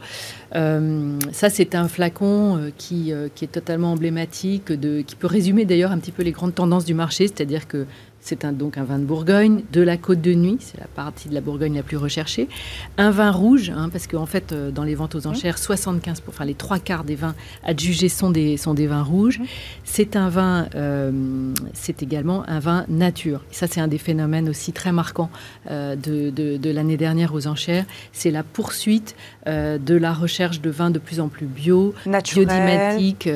Euh, 0.54 1.18
ça, 1.30 1.50
c'est 1.50 1.74
un 1.74 1.88
flacon 1.88 2.56
euh, 2.56 2.70
qui, 2.74 3.12
euh, 3.12 3.28
qui, 3.34 3.44
est 3.44 3.48
totalement 3.48 3.92
emblématique, 3.92 4.72
qui 5.06 5.16
peut 5.16 5.26
résumer 5.26 5.66
d'ailleurs 5.66 5.92
un 5.92 5.98
petit 5.98 6.12
peu 6.12 6.22
les 6.22 6.32
grandes 6.32 6.54
tendances 6.54 6.86
du 6.86 6.94
marché, 6.94 7.26
c'est-à-dire 7.26 7.68
que 7.68 7.84
c'est 8.20 8.44
un, 8.44 8.52
donc 8.52 8.78
un 8.78 8.84
vin 8.84 8.98
de 8.98 9.04
Bourgogne, 9.04 9.62
de 9.72 9.80
la 9.80 9.96
Côte 9.96 10.20
de 10.20 10.34
Nuit, 10.34 10.58
c'est 10.60 10.78
la 10.78 10.86
partie 10.86 11.28
de 11.28 11.34
la 11.34 11.40
Bourgogne 11.40 11.76
la 11.76 11.82
plus 11.82 11.96
recherchée. 11.96 12.48
Un 12.96 13.10
vin 13.10 13.30
rouge, 13.30 13.70
hein, 13.74 13.88
parce 13.90 14.06
qu'en 14.06 14.26
fait, 14.26 14.52
euh, 14.52 14.70
dans 14.70 14.82
les 14.82 14.94
ventes 14.94 15.14
aux 15.14 15.26
enchères, 15.26 15.58
75, 15.58 16.22
enfin 16.28 16.44
les 16.44 16.54
trois 16.54 16.78
quarts 16.78 17.04
des 17.04 17.14
vins 17.14 17.34
adjugés 17.64 18.08
sont 18.08 18.30
des, 18.30 18.56
sont 18.56 18.74
des 18.74 18.86
vins 18.86 19.02
rouges. 19.02 19.40
C'est 19.84 20.16
un 20.16 20.28
vin, 20.28 20.68
euh, 20.74 21.52
c'est 21.72 22.02
également 22.02 22.48
un 22.48 22.58
vin 22.58 22.84
nature. 22.88 23.44
Et 23.50 23.54
ça, 23.54 23.66
c'est 23.66 23.80
un 23.80 23.88
des 23.88 23.98
phénomènes 23.98 24.48
aussi 24.48 24.72
très 24.72 24.92
marquants 24.92 25.30
euh, 25.70 25.96
de, 25.96 26.30
de, 26.30 26.70
l'année 26.70 26.96
dernière 26.96 27.32
aux 27.34 27.46
enchères. 27.46 27.86
C'est 28.12 28.30
la 28.30 28.42
poursuite 28.42 29.14
de 29.46 29.94
la 29.94 30.12
recherche 30.12 30.60
de 30.60 30.68
vins 30.68 30.90
de 30.90 30.98
plus 30.98 31.20
en 31.20 31.28
plus 31.28 31.46
bio, 31.46 31.94
biodynamique, 32.04 33.30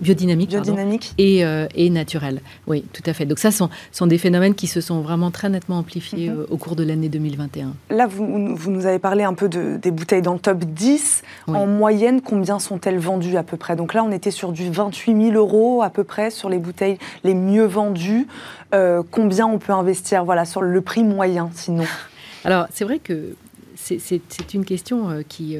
biodynamique, 0.00 1.12
et, 1.18 1.44
et 1.74 1.90
naturel. 1.90 2.40
Oui, 2.66 2.82
tout 2.94 3.02
à 3.04 3.12
fait. 3.12 3.26
Donc 3.26 3.38
ça 3.38 3.50
sont, 3.50 3.68
sont 3.92 4.06
des 4.06 4.16
phénomènes 4.20 4.54
qui 4.54 4.68
se 4.68 4.80
sont 4.80 5.00
vraiment 5.00 5.30
très 5.30 5.48
nettement 5.48 5.78
amplifiés 5.78 6.30
mhm. 6.30 6.40
euh, 6.40 6.46
au 6.50 6.56
cours 6.56 6.76
de 6.76 6.84
l'année 6.84 7.08
2021. 7.08 7.74
Là, 7.90 8.06
vous, 8.06 8.54
vous, 8.54 8.70
nous 8.70 8.86
avez 8.86 9.00
parlé 9.00 9.24
un 9.24 9.34
peu 9.34 9.48
de, 9.48 9.76
des 9.76 9.90
bouteilles 9.90 10.22
dans 10.22 10.34
le 10.34 10.38
top 10.38 10.58
10. 10.58 11.22
En 11.48 11.66
moyenne, 11.66 12.20
combien 12.20 12.58
sont-elles 12.58 12.98
vendues 12.98 13.36
à 13.36 13.42
peu 13.42 13.56
près? 13.56 13.74
Donc 13.74 13.94
là, 13.94 14.04
on 14.04 14.12
était 14.12 14.30
sur 14.30 14.52
du 14.52 14.70
28 14.70 15.30
000 15.32 15.36
euros 15.36 15.82
à 15.82 15.90
peu 15.90 16.04
près 16.04 16.30
sur 16.30 16.48
les 16.48 16.58
bouteilles 16.58 16.98
les 17.24 17.34
mieux 17.34 17.66
vendues. 17.66 18.28
Euh, 18.72 19.02
combien 19.10 19.46
on 19.46 19.58
peut 19.58 19.72
investir 19.72 20.24
voilà, 20.24 20.44
sur 20.44 20.62
le 20.62 20.80
prix 20.80 21.02
moyen 21.02 21.50
sinon? 21.54 21.84
Alors, 22.44 22.66
c'est 22.72 22.84
vrai 22.84 23.00
que 23.00 23.34
c'est 23.74 24.54
une 24.54 24.64
question 24.64 25.10
euh, 25.10 25.22
qui, 25.28 25.56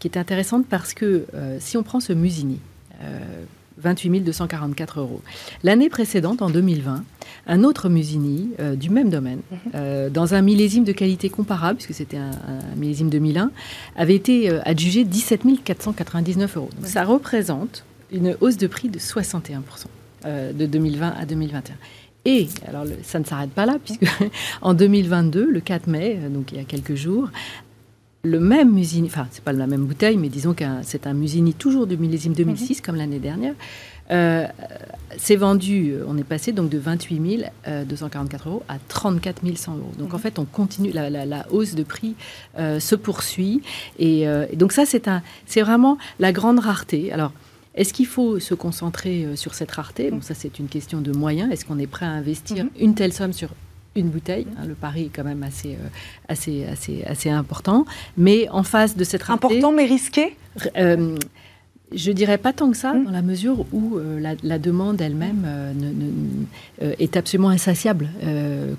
qui 0.00 0.08
est 0.08 0.16
intéressante 0.18 0.66
parce 0.68 0.94
que 0.94 1.26
si 1.60 1.76
on 1.76 1.82
prend 1.82 2.00
ce 2.00 2.12
Musini, 2.12 2.58
28 3.84 4.20
244 4.20 5.00
euros. 5.00 5.20
L'année 5.62 5.88
précédente, 5.88 6.42
en 6.42 6.50
2020, 6.50 7.04
un 7.46 7.64
autre 7.64 7.88
Musini 7.88 8.50
euh, 8.60 8.74
du 8.74 8.90
même 8.90 9.10
domaine, 9.10 9.40
mhm. 9.50 9.58
euh, 9.74 10.10
dans 10.10 10.34
un 10.34 10.42
millésime 10.42 10.84
de 10.84 10.92
qualité 10.92 11.28
comparable, 11.28 11.76
puisque 11.76 11.94
c'était 11.94 12.16
un, 12.16 12.30
millésime 12.76 13.10
2001, 13.10 13.50
avait 13.96 14.14
été 14.14 14.50
euh, 14.50 14.60
adjugé 14.64 15.04
17 15.04 15.42
499 15.62 16.56
euros. 16.56 16.70
Donc 16.76 16.86
ça 16.86 17.04
représente 17.04 17.84
une 18.12 18.36
hausse 18.40 18.56
de 18.56 18.66
prix 18.66 18.88
de 18.88 18.98
61% 18.98 19.60
de 20.24 20.66
2020 20.66 21.14
à 21.18 21.26
2021. 21.26 21.74
Et 22.24 22.48
alors 22.66 22.86
ça 23.02 23.18
ne 23.18 23.24
s'arrête 23.24 23.50
pas 23.50 23.66
là, 23.66 23.76
puisque 23.84 24.06
en 24.62 24.72
2022, 24.72 25.50
le 25.50 25.60
4 25.60 25.86
mai, 25.86 26.18
donc 26.30 26.52
il 26.52 26.58
y 26.58 26.60
a 26.60 26.64
quelques 26.64 26.94
jours, 26.94 27.28
le 28.24 28.40
même 28.40 28.72
Musini, 28.72 29.06
enfin, 29.06 29.28
c'est 29.30 29.44
pas 29.44 29.52
la 29.52 29.66
même 29.66 29.84
bouteille, 29.84 30.16
mais 30.16 30.30
disons 30.30 30.54
que 30.54 30.64
c'est 30.82 31.06
un 31.06 31.12
Musini 31.12 31.52
toujours 31.52 31.86
du 31.86 31.96
millésime 31.96 32.32
2006, 32.32 32.78
mhm. 32.78 32.84
comme 32.84 32.96
l'année 32.96 33.18
dernière. 33.18 33.54
Euh, 34.10 34.46
c'est 35.16 35.36
vendu, 35.36 35.92
euh, 35.92 36.04
on 36.06 36.18
est 36.18 36.24
passé 36.24 36.52
donc 36.52 36.68
de 36.68 36.76
28 36.76 37.44
244 37.86 38.46
euh, 38.46 38.50
euros 38.50 38.62
à 38.68 38.76
34 38.88 39.40
100 39.56 39.76
euros. 39.76 39.92
Donc 39.98 40.12
en 40.12 40.16
mhm. 40.16 40.22
fait, 40.22 40.38
on 40.38 40.46
continue, 40.46 40.90
la, 40.90 41.46
hausse 41.50 41.74
de 41.74 41.82
prix 41.82 42.16
se 42.56 42.94
poursuit. 42.94 43.62
Et, 43.98 44.26
donc 44.54 44.72
ça, 44.72 44.86
c'est 44.86 45.06
un, 45.06 45.22
c'est 45.46 45.60
vraiment 45.60 45.98
la 46.18 46.32
grande 46.32 46.58
rareté. 46.58 47.12
Alors, 47.12 47.32
est-ce 47.74 47.92
qu'il 47.92 48.06
faut 48.06 48.38
se 48.38 48.54
concentrer 48.54 49.26
sur 49.36 49.52
cette 49.52 49.70
rareté? 49.72 50.10
Bon, 50.10 50.22
ça, 50.22 50.34
c'est 50.34 50.58
une 50.58 50.68
question 50.68 51.00
de 51.00 51.12
moyens. 51.12 51.52
Est-ce 51.52 51.64
qu'on 51.64 51.78
est 51.78 51.86
prêt 51.86 52.06
à 52.06 52.10
investir 52.10 52.64
mhm. 52.64 52.70
une 52.78 52.94
telle 52.94 53.12
somme 53.12 53.34
sur 53.34 53.50
une 53.96 54.08
bouteille. 54.08 54.46
Hein, 54.58 54.66
le 54.66 54.74
pari 54.74 55.06
est 55.06 55.10
quand 55.14 55.24
même 55.24 55.42
assez, 55.42 55.74
euh, 55.74 55.88
assez, 56.28 56.64
assez, 56.64 57.04
assez 57.04 57.30
important. 57.30 57.84
Mais 58.16 58.48
en 58.50 58.62
face 58.62 58.96
de 58.96 59.04
cette 59.04 59.22
rareté... 59.22 59.46
Important 59.46 59.72
mais 59.72 59.84
risqué? 59.84 60.36
Euh, 60.76 61.16
je 61.94 62.12
dirais 62.12 62.38
pas 62.38 62.52
tant 62.52 62.70
que 62.70 62.76
ça, 62.76 62.94
mmh. 62.94 63.04
dans 63.04 63.10
la 63.10 63.22
mesure 63.22 63.66
où 63.72 63.96
euh, 63.96 64.20
la, 64.42 64.58
demande 64.58 65.00
elle-même 65.00 65.46
est 66.80 67.16
absolument 67.16 67.50
insatiable, 67.50 68.08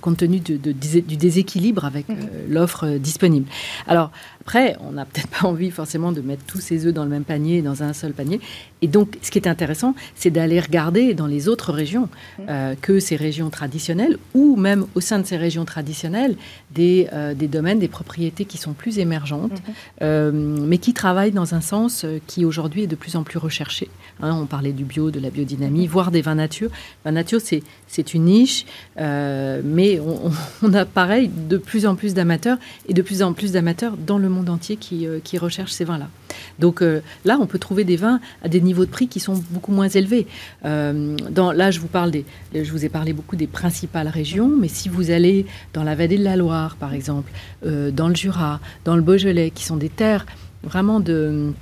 compte 0.01 0.17
tenu 0.17 0.39
de, 0.39 0.71
du 0.71 1.17
déséquilibre 1.17 1.85
avec 1.85 2.09
mmh. 2.09 2.15
l'offre 2.49 2.97
disponible. 2.97 3.47
Alors, 3.87 4.11
après, 4.45 4.75
on 4.79 4.91
n'a 4.91 5.05
peut-être 5.05 5.27
pas 5.41 5.47
envie 5.47 5.71
forcément 5.71 6.11
de 6.11 6.21
mettre 6.21 6.43
tous 6.45 6.59
ses 6.59 6.85
œufs 6.85 6.93
dans 6.93 7.03
le 7.03 7.09
même 7.09 7.23
panier, 7.23 7.61
dans 7.61 7.81
un 7.81 7.93
seul 7.93 8.13
panier. 8.13 8.39
Et 8.81 8.87
donc, 8.87 9.17
ce 9.23 9.31
qui 9.31 9.39
est 9.39 9.47
intéressant, 9.47 9.95
c'est 10.15 10.29
d'aller 10.29 10.59
regarder 10.59 11.15
dans 11.15 11.25
les 11.25 11.47
autres 11.47 11.73
régions 11.73 12.07
euh, 12.47 12.75
que 12.79 12.99
ces 12.99 13.15
régions 13.15 13.49
traditionnelles, 13.49 14.17
ou 14.35 14.55
même 14.55 14.85
au 14.93 15.01
sein 15.01 15.17
de 15.17 15.25
ces 15.25 15.37
régions 15.37 15.65
traditionnelles, 15.65 16.35
des, 16.71 17.07
euh, 17.11 17.33
des 17.33 17.47
domaines, 17.47 17.79
des 17.79 17.87
propriétés 17.87 18.45
qui 18.45 18.57
sont 18.59 18.73
plus 18.73 18.99
émergentes, 18.99 19.63
euh, 20.03 20.31
mais 20.31 20.77
qui 20.77 20.93
travaillent 20.93 21.31
dans 21.31 21.55
un 21.55 21.61
sens 21.61 22.05
qui 22.27 22.45
aujourd'hui 22.45 22.83
est 22.83 22.87
de 22.87 22.95
plus 23.05 23.15
en 23.15 23.23
plus 23.23 23.37
recherché. 23.37 23.87
Hein, 24.19 24.35
on 24.41 24.47
parlait 24.47 24.71
du 24.71 24.83
bio, 24.83 25.11
de 25.11 25.19
la 25.19 25.29
biodynamie, 25.29 25.85
voire 25.85 26.09
des 26.09 26.23
vins 26.23 26.33
nature. 26.33 26.71
Vins 27.05 27.11
nature, 27.11 27.39
c'est 27.39 28.13
une 28.15 28.25
niche, 28.25 28.65
mais 28.97 29.99
on, 30.63 30.73
a 30.73 30.85
pareil 30.85 31.29
de 31.29 31.57
plus 31.57 31.85
en 31.85 31.95
plus 31.95 32.15
d'amateurs 32.15 32.57
et 32.87 32.95
de 32.95 33.03
plus 33.03 33.21
en 33.21 33.33
plus 33.33 33.51
d'amateurs 33.51 33.95
dans 33.95 34.17
le 34.17 34.27
monde 34.27 34.49
entier 34.49 34.75
qui, 34.75 35.05
euh, 35.05 35.19
qui 35.23 35.37
recherche 35.37 35.71
ces 35.71 35.85
vins-là. 35.85 36.09
Donc 36.57 36.81
euh, 36.81 37.01
là, 37.25 37.37
on 37.39 37.45
peut 37.45 37.59
trouver 37.59 37.83
des 37.83 37.95
vins 37.95 38.19
à 38.43 38.49
des 38.49 38.59
niveaux 38.59 38.85
de 38.85 38.89
prix 38.89 39.07
qui 39.07 39.19
sont 39.19 39.35
beaucoup 39.51 39.71
moins 39.71 39.89
élevés. 39.89 40.25
Euh, 40.65 41.15
dans, 41.29 41.51
là, 41.51 41.69
je 41.69 41.79
vous, 41.79 41.87
parle 41.87 42.09
des, 42.09 42.25
je 42.55 42.71
vous 42.71 42.85
ai 42.85 42.89
parlé 42.89 43.13
beaucoup 43.13 43.35
des 43.35 43.45
principales 43.45 44.07
régions, 44.07 44.49
mais 44.49 44.67
si 44.67 44.89
vous 44.89 45.11
allez 45.11 45.45
dans 45.73 45.83
la 45.83 45.93
vallée 45.93 46.17
de 46.17 46.23
la 46.23 46.37
Loire, 46.37 46.75
par 46.77 46.95
exemple, 46.95 47.31
dans 47.63 48.07
le 48.07 48.15
Jura, 48.15 48.59
dans 48.83 48.95
le 48.95 49.03
Beaujolais, 49.03 49.51
qui 49.51 49.63
sont 49.63 49.77
des 49.77 49.89
terres 49.89 50.25
vraiment 50.63 50.99
de 50.99 51.53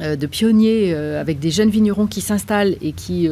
de 0.00 0.26
pionniers 0.26 0.94
avec 0.94 1.38
des 1.38 1.50
jeunes 1.50 1.70
vignerons 1.70 2.06
qui 2.06 2.20
s'installent 2.20 2.76
et 2.82 2.92
qui 2.92 3.28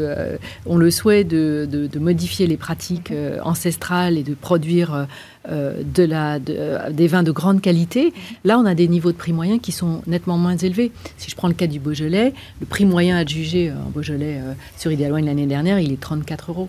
ont 0.66 0.76
le 0.76 0.90
souhait 0.90 1.24
de, 1.24 1.68
de, 1.70 1.98
modifier 1.98 2.46
les 2.46 2.56
pratiques 2.56 3.12
ancestrales 3.42 4.16
et 4.16 4.22
de 4.22 4.34
produire 4.34 5.06
euh, 5.48 5.82
de 5.82 6.04
la, 6.04 6.38
euh, 6.50 6.90
des 6.90 7.08
vins 7.08 7.24
de 7.24 7.32
grande 7.32 7.60
qualité, 7.60 8.12
là, 8.44 8.60
on 8.60 8.64
a 8.64 8.76
des 8.76 8.86
niveaux 8.86 9.10
de 9.10 9.16
prix 9.16 9.32
moyens 9.32 9.60
qui 9.60 9.72
sont 9.72 10.00
nettement 10.06 10.38
moins 10.38 10.56
élevés. 10.56 10.92
Si 11.16 11.30
je 11.30 11.34
prends 11.34 11.48
le 11.48 11.54
cas 11.54 11.66
du 11.66 11.80
Beaujolais, 11.80 12.32
le 12.60 12.66
prix 12.66 12.84
moyen 12.84 13.16
adjugé 13.16 13.70
euh, 13.70 13.74
en 13.84 13.90
Beaujolais 13.90 14.40
sur 14.78 14.92
Ideal 14.92 15.12
l'année 15.24 15.46
dernière, 15.46 15.80
il 15.80 15.92
est 15.92 16.00
34 16.00 16.50
euros. 16.50 16.68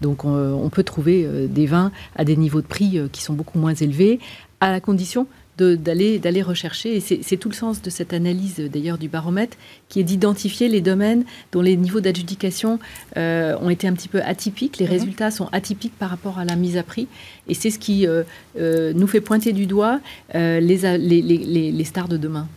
Donc 0.00 0.24
on 0.24 0.68
peut 0.68 0.82
trouver 0.82 1.26
des 1.48 1.66
vins 1.66 1.92
à 2.16 2.24
des 2.24 2.36
niveaux 2.36 2.60
de 2.60 2.66
prix 2.66 2.98
qui 3.12 3.22
sont 3.22 3.34
beaucoup 3.34 3.58
moins 3.58 3.74
élevés, 3.74 4.18
à 4.60 4.70
la 4.70 4.80
condition 4.80 5.26
d'aller 5.58 6.18
d'aller 6.18 6.42
rechercher. 6.42 6.96
Et 6.96 7.00
c'est 7.00 7.36
tout 7.36 7.48
le 7.48 7.54
sens 7.54 7.82
de 7.82 7.90
cette 7.90 8.12
analyse 8.12 8.56
d'ailleurs 8.58 8.98
du 8.98 9.08
baromètre, 9.08 9.56
qui 9.88 10.00
est 10.00 10.04
d'identifier 10.04 10.68
les 10.68 10.80
domaines 10.80 11.24
dont 11.52 11.60
les 11.60 11.76
niveaux 11.76 12.00
d'adjudication 12.00 12.78
euh, 13.16 13.56
ont 13.60 13.70
été 13.70 13.86
un 13.86 13.92
petit 13.92 14.08
peu 14.08 14.22
atypiques. 14.22 14.78
Les 14.78 14.86
mhm. 14.86 14.92
résultats 14.92 15.30
sont 15.30 15.48
atypiques 15.52 15.96
par 15.98 16.10
rapport 16.10 16.38
à 16.38 16.44
la 16.44 16.56
mise 16.56 16.76
à 16.76 16.82
prix. 16.82 17.08
Et 17.48 17.54
c'est 17.54 17.70
ce 17.70 17.78
qui 17.78 18.06
euh, 18.06 18.22
euh, 18.58 18.92
nous 18.94 19.06
fait 19.06 19.20
pointer 19.20 19.52
du 19.52 19.66
doigt 19.66 20.00
les, 20.34 20.98
les, 20.98 21.72
les 21.72 21.84
stars 21.84 22.08
de 22.08 22.16
demain. 22.16 22.48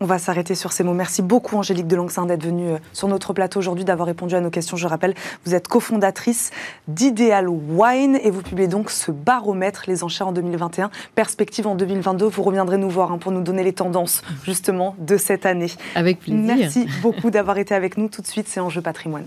On 0.00 0.06
va 0.06 0.18
s'arrêter 0.18 0.54
sur 0.54 0.72
ces 0.72 0.82
mots. 0.82 0.92
Merci 0.92 1.22
beaucoup 1.22 1.56
Angélique 1.56 1.86
de 1.86 1.96
Longsin 1.96 2.26
d'être 2.26 2.44
venue 2.44 2.68
euh, 2.68 2.78
sur 2.92 3.06
notre 3.08 3.32
plateau 3.32 3.60
aujourd'hui, 3.60 3.84
d'avoir 3.84 4.06
répondu 4.06 4.34
à 4.34 4.40
nos 4.40 4.50
questions. 4.50 4.76
Je 4.76 4.86
rappelle, 4.88 5.14
vous 5.46 5.54
êtes 5.54 5.68
cofondatrice 5.68 6.50
d'Ideal 6.88 7.48
Wine 7.48 8.18
et 8.22 8.30
vous 8.30 8.42
publiez 8.42 8.66
donc 8.66 8.90
ce 8.90 9.12
baromètre, 9.12 9.84
les 9.86 10.02
enchères 10.02 10.28
en 10.28 10.32
2021, 10.32 10.90
perspective 11.14 11.66
en 11.66 11.76
2022. 11.76 12.26
Vous 12.26 12.42
reviendrez 12.42 12.76
nous 12.76 12.90
voir 12.90 13.12
hein, 13.12 13.18
pour 13.18 13.30
nous 13.30 13.42
donner 13.42 13.62
les 13.62 13.72
tendances 13.72 14.22
justement 14.44 14.96
de 14.98 15.16
cette 15.16 15.46
année. 15.46 15.70
Avec 15.94 16.20
plaisir. 16.20 16.42
Merci 16.42 16.88
beaucoup 17.00 17.30
d'avoir 17.30 17.58
été 17.58 17.74
avec 17.74 17.96
nous. 17.96 18.08
Tout 18.08 18.22
de 18.22 18.26
suite, 18.26 18.48
c'est 18.48 18.60
Enjeu 18.60 18.82
Patrimoine. 18.82 19.26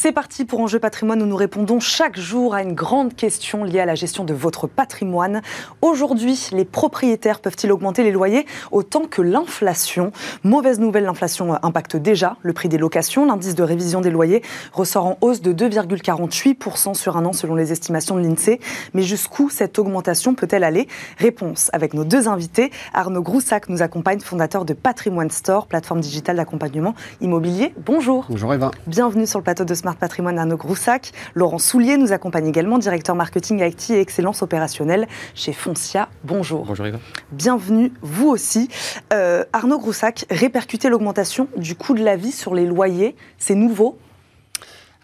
C'est 0.00 0.12
parti 0.12 0.44
pour 0.44 0.60
Enjeu 0.60 0.78
patrimoine 0.78 1.20
où 1.20 1.26
nous 1.26 1.34
répondons 1.34 1.80
chaque 1.80 2.16
jour 2.16 2.54
à 2.54 2.62
une 2.62 2.72
grande 2.72 3.16
question 3.16 3.64
liée 3.64 3.80
à 3.80 3.84
la 3.84 3.96
gestion 3.96 4.22
de 4.22 4.32
votre 4.32 4.68
patrimoine. 4.68 5.42
Aujourd'hui, 5.82 6.50
les 6.52 6.64
propriétaires 6.64 7.40
peuvent-ils 7.40 7.72
augmenter 7.72 8.04
les 8.04 8.12
loyers 8.12 8.46
autant 8.70 9.06
que 9.06 9.22
l'inflation? 9.22 10.12
Mauvaise 10.44 10.78
nouvelle, 10.78 11.02
l'inflation 11.02 11.58
impacte 11.64 11.96
déjà 11.96 12.36
le 12.42 12.52
prix 12.52 12.68
des 12.68 12.78
locations. 12.78 13.26
L'indice 13.26 13.56
de 13.56 13.64
révision 13.64 14.00
des 14.00 14.10
loyers 14.10 14.44
ressort 14.72 15.04
en 15.04 15.18
hausse 15.20 15.42
de 15.42 15.52
2,48% 15.52 16.94
sur 16.94 17.16
un 17.16 17.24
an 17.24 17.32
selon 17.32 17.56
les 17.56 17.72
estimations 17.72 18.14
de 18.14 18.20
l'INSEE. 18.20 18.60
Mais 18.94 19.02
jusqu'où 19.02 19.50
cette 19.50 19.80
augmentation 19.80 20.36
peut-elle 20.36 20.62
aller? 20.62 20.86
Réponse 21.18 21.70
avec 21.72 21.92
nos 21.92 22.04
deux 22.04 22.28
invités. 22.28 22.70
Arnaud 22.94 23.22
Groussac 23.22 23.68
nous 23.68 23.82
accompagne, 23.82 24.20
fondateur 24.20 24.64
de 24.64 24.74
Patrimoine 24.74 25.30
Store, 25.30 25.66
plateforme 25.66 26.02
digitale 26.02 26.36
d'accompagnement 26.36 26.94
immobilier. 27.20 27.74
Bonjour. 27.84 28.26
Bonjour 28.30 28.54
Eva. 28.54 28.70
Bienvenue 28.86 29.26
sur 29.26 29.40
le 29.40 29.42
plateau 29.42 29.64
de 29.64 29.74
Smart 29.74 29.87
Patrimoine 29.96 30.38
Arnaud 30.38 30.56
Groussac. 30.56 31.12
Laurent 31.34 31.58
Soulier 31.58 31.96
nous 31.96 32.12
accompagne 32.12 32.46
également, 32.46 32.78
directeur 32.78 33.14
marketing 33.14 33.62
IT 33.62 33.90
et 33.90 34.00
excellence 34.00 34.42
opérationnelle 34.42 35.06
chez 35.34 35.52
Foncia. 35.52 36.08
Bonjour. 36.24 36.64
Bonjour 36.66 36.86
Eva. 36.86 36.98
Bienvenue, 37.32 37.92
vous 38.02 38.28
aussi. 38.28 38.68
Euh, 39.12 39.44
Arnaud 39.52 39.78
Groussac, 39.78 40.26
répercuter 40.30 40.88
l'augmentation 40.88 41.48
du 41.56 41.74
coût 41.74 41.94
de 41.94 42.02
la 42.02 42.16
vie 42.16 42.32
sur 42.32 42.54
les 42.54 42.66
loyers, 42.66 43.16
c'est 43.38 43.54
nouveau? 43.54 43.98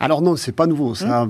Alors 0.00 0.22
non, 0.22 0.36
c'est 0.36 0.52
pas 0.52 0.66
nouveau. 0.66 0.94
Ça 0.94 1.22
a 1.22 1.28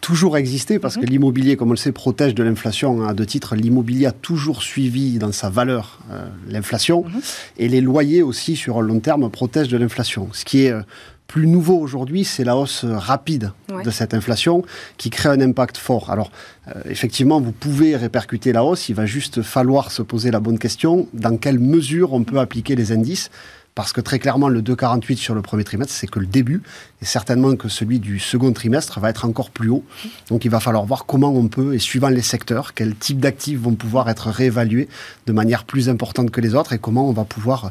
toujours 0.00 0.36
existé 0.36 0.78
parce 0.78 0.96
que 0.96 1.02
mhm. 1.02 1.06
l'immobilier, 1.06 1.56
comme 1.56 1.68
on 1.68 1.72
le 1.72 1.78
sait, 1.78 1.92
protège 1.92 2.34
de 2.34 2.42
l'inflation 2.42 3.06
à 3.06 3.14
deux 3.14 3.24
titres. 3.24 3.54
L'immobilier 3.54 4.06
a 4.06 4.12
toujours 4.12 4.62
suivi 4.62 5.18
dans 5.18 5.32
sa 5.32 5.48
valeur 5.48 6.00
euh, 6.10 6.26
l'inflation 6.48 7.04
mhm. 7.04 7.20
et 7.58 7.68
les 7.68 7.80
loyers 7.80 8.22
aussi 8.22 8.56
sur 8.56 8.78
un 8.78 8.82
long 8.82 9.00
terme 9.00 9.30
protègent 9.30 9.68
de 9.68 9.78
l'inflation. 9.78 10.28
Ce 10.32 10.44
qui 10.44 10.64
est 10.64 10.72
euh, 10.72 10.82
plus 11.26 11.46
nouveau 11.46 11.78
aujourd'hui, 11.78 12.24
c'est 12.24 12.44
la 12.44 12.56
hausse 12.56 12.84
rapide 12.84 13.52
de 13.84 13.90
cette 13.90 14.14
inflation 14.14 14.64
qui 14.96 15.10
crée 15.10 15.28
un 15.28 15.40
impact 15.40 15.76
fort. 15.76 16.10
Alors, 16.10 16.30
euh, 16.68 16.80
effectivement, 16.88 17.40
vous 17.40 17.52
pouvez 17.52 17.96
répercuter 17.96 18.52
la 18.52 18.64
hausse, 18.64 18.88
il 18.88 18.94
va 18.94 19.06
juste 19.06 19.42
falloir 19.42 19.90
se 19.90 20.02
poser 20.02 20.30
la 20.30 20.40
bonne 20.40 20.58
question, 20.58 21.08
dans 21.12 21.36
quelle 21.36 21.58
mesure 21.58 22.12
on 22.12 22.24
peut 22.24 22.38
appliquer 22.38 22.76
les 22.76 22.92
indices? 22.92 23.30
Parce 23.74 23.92
que 23.92 24.00
très 24.00 24.18
clairement, 24.18 24.48
le 24.48 24.62
2,48 24.62 25.16
sur 25.16 25.34
le 25.34 25.42
premier 25.42 25.62
trimestre, 25.62 25.92
c'est 25.92 26.06
que 26.06 26.18
le 26.18 26.26
début, 26.26 26.62
et 27.02 27.04
certainement 27.04 27.54
que 27.56 27.68
celui 27.68 28.00
du 28.00 28.18
second 28.18 28.50
trimestre 28.54 29.00
va 29.00 29.10
être 29.10 29.26
encore 29.26 29.50
plus 29.50 29.68
haut. 29.68 29.84
Donc 30.30 30.46
il 30.46 30.50
va 30.50 30.60
falloir 30.60 30.86
voir 30.86 31.04
comment 31.04 31.30
on 31.34 31.48
peut, 31.48 31.74
et 31.74 31.78
suivant 31.78 32.08
les 32.08 32.22
secteurs, 32.22 32.72
quels 32.72 32.94
types 32.94 33.20
d'actifs 33.20 33.60
vont 33.60 33.74
pouvoir 33.74 34.08
être 34.08 34.30
réévalués 34.30 34.88
de 35.26 35.32
manière 35.32 35.64
plus 35.64 35.90
importante 35.90 36.30
que 36.30 36.40
les 36.40 36.54
autres, 36.54 36.72
et 36.72 36.78
comment 36.78 37.06
on 37.06 37.12
va 37.12 37.24
pouvoir 37.24 37.70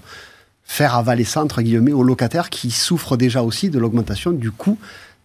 faire 0.66 0.96
avaler 0.96 1.24
ça, 1.24 1.42
entre 1.42 1.62
guillemets, 1.62 1.94
aux 1.94 2.04
locataires 2.04 2.50
qui 2.50 2.72
souffrent 2.72 3.18
déjà 3.18 3.44
aussi 3.44 3.70
de 3.70 3.80
l'augmentation 3.80 4.32
du 4.32 4.52
coût 4.52 4.78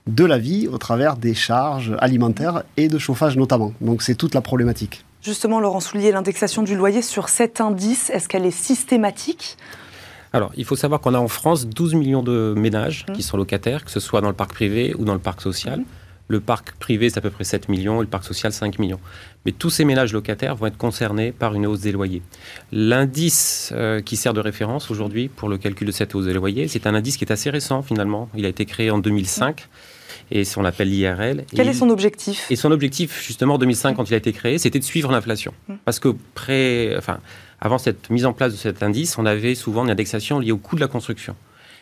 de 0.07 0.25
la 0.25 0.39
vie 0.39 0.69
au 0.69 0.79
travers 0.79 1.17
des 1.17 1.35
charges 1.35 1.97
alimentaires 1.99 2.63
et 2.77 2.89
de 2.89 2.99
chauffage 2.99 3.37
notamment. 3.37 3.73
Donc 3.81 4.03
c'est 4.03 4.15
toute 4.15 4.35
la 4.35 4.41
problématique. 4.41 5.05
Justement, 5.23 5.61
Laurent 5.61 5.81
Soulier, 5.81 6.13
l'indexation 6.13 6.63
du 6.63 6.77
loyer 6.77 7.03
sur 7.03 7.29
cet 7.29 7.61
indice, 7.61 8.11
est-ce 8.11 8.29
qu'elle 8.29 8.47
est 8.47 8.51
systématique? 8.51 9.59
Alors, 10.33 10.53
il 10.57 10.65
faut 10.65 10.77
savoir 10.77 11.01
qu'on 11.01 11.15
a 11.15 11.19
en 11.19 11.29
France 11.29 11.67
12 11.67 11.95
millions 11.95 12.23
de 12.23 12.55
ménages 12.57 13.05
mmh. 13.09 13.13
qui 13.13 13.23
sont 13.23 13.37
locataires, 13.37 13.85
que 13.85 13.91
ce 13.91 14.01
soit 14.01 14.21
dans 14.21 14.29
le 14.29 14.35
parc 14.35 14.53
privé 14.53 14.95
ou 14.97 15.05
dans 15.05 15.13
le 15.13 15.19
parc 15.19 15.43
social. 15.43 15.81
Mmh. 15.81 15.85
Le 16.31 16.39
parc 16.39 16.75
privé, 16.77 17.11
c'est 17.11 17.19
à 17.19 17.21
peu 17.21 17.31
près 17.31 17.43
7 17.43 17.69
millions, 17.69 18.01
et 18.01 18.05
le 18.05 18.09
parc 18.09 18.23
social, 18.25 18.53
5 18.53 18.79
millions. 18.79 19.01
Mais 19.45 19.51
tous 19.51 19.69
ces 19.69 19.85
ménages 19.85 20.13
locataires 20.13 20.55
vont 20.55 20.67
être 20.67 20.77
concernés 20.77 21.33
par 21.33 21.55
une 21.57 21.67
hausse 21.67 21.81
des 21.81 21.91
loyers. 21.91 22.23
L'indice 22.71 23.73
euh, 23.75 24.01
qui 24.01 24.15
sert 24.15 24.33
de 24.33 24.39
référence 24.39 24.93
aujourd'hui 24.93 25.27
pour 25.27 25.49
le 25.49 25.59
calcul 25.59 25.89
de 25.89 25.93
cette 25.93 26.15
hausse 26.15 26.27
des 26.27 26.33
loyers, 26.33 26.69
c'est 26.69 26.87
un 26.87 26.95
indice 26.95 27.17
qui 27.17 27.25
est 27.25 27.33
assez 27.33 27.51
récent 27.51 27.83
finalement. 27.83 28.29
Il 28.37 28.47
a 28.47 28.49
été 28.49 28.65
créé 28.65 28.93
en 28.93 28.99
2005 28.99 29.67
et 30.31 30.45
on 30.57 30.63
l'appelle 30.63 30.89
l'IRL. 30.89 31.47
Quel 31.53 31.67
est 31.67 31.75
son 31.75 31.91
objectif? 31.91 32.47
Et 32.49 32.55
son 32.55 32.71
objectif, 32.71 33.27
justement, 33.27 33.55
en 33.55 33.59
2005, 33.59 33.97
quand 33.97 34.09
il 34.09 34.15
a 34.15 34.19
été 34.19 34.33
créé, 34.33 34.59
c'était 34.59 34.79
de 34.79 34.85
suivre 34.85 35.11
l'inflation. 35.11 35.53
Mmh. 35.67 35.75
Parce 35.85 35.99
que 35.99 36.15
près, 36.35 36.95
enfin, 36.97 37.19
avant 37.61 37.79
cette 37.79 38.09
mise 38.09 38.25
en 38.25 38.33
place 38.33 38.53
de 38.53 38.57
cet 38.57 38.85
indice, 38.85 39.19
on 39.19 39.27
avait 39.27 39.57
souvent 39.57 39.83
une 39.83 39.91
indexation 39.91 40.39
liée 40.39 40.53
au 40.53 40.59
coût 40.59 40.77
de 40.77 40.81
la 40.81 40.87
construction 40.87 41.35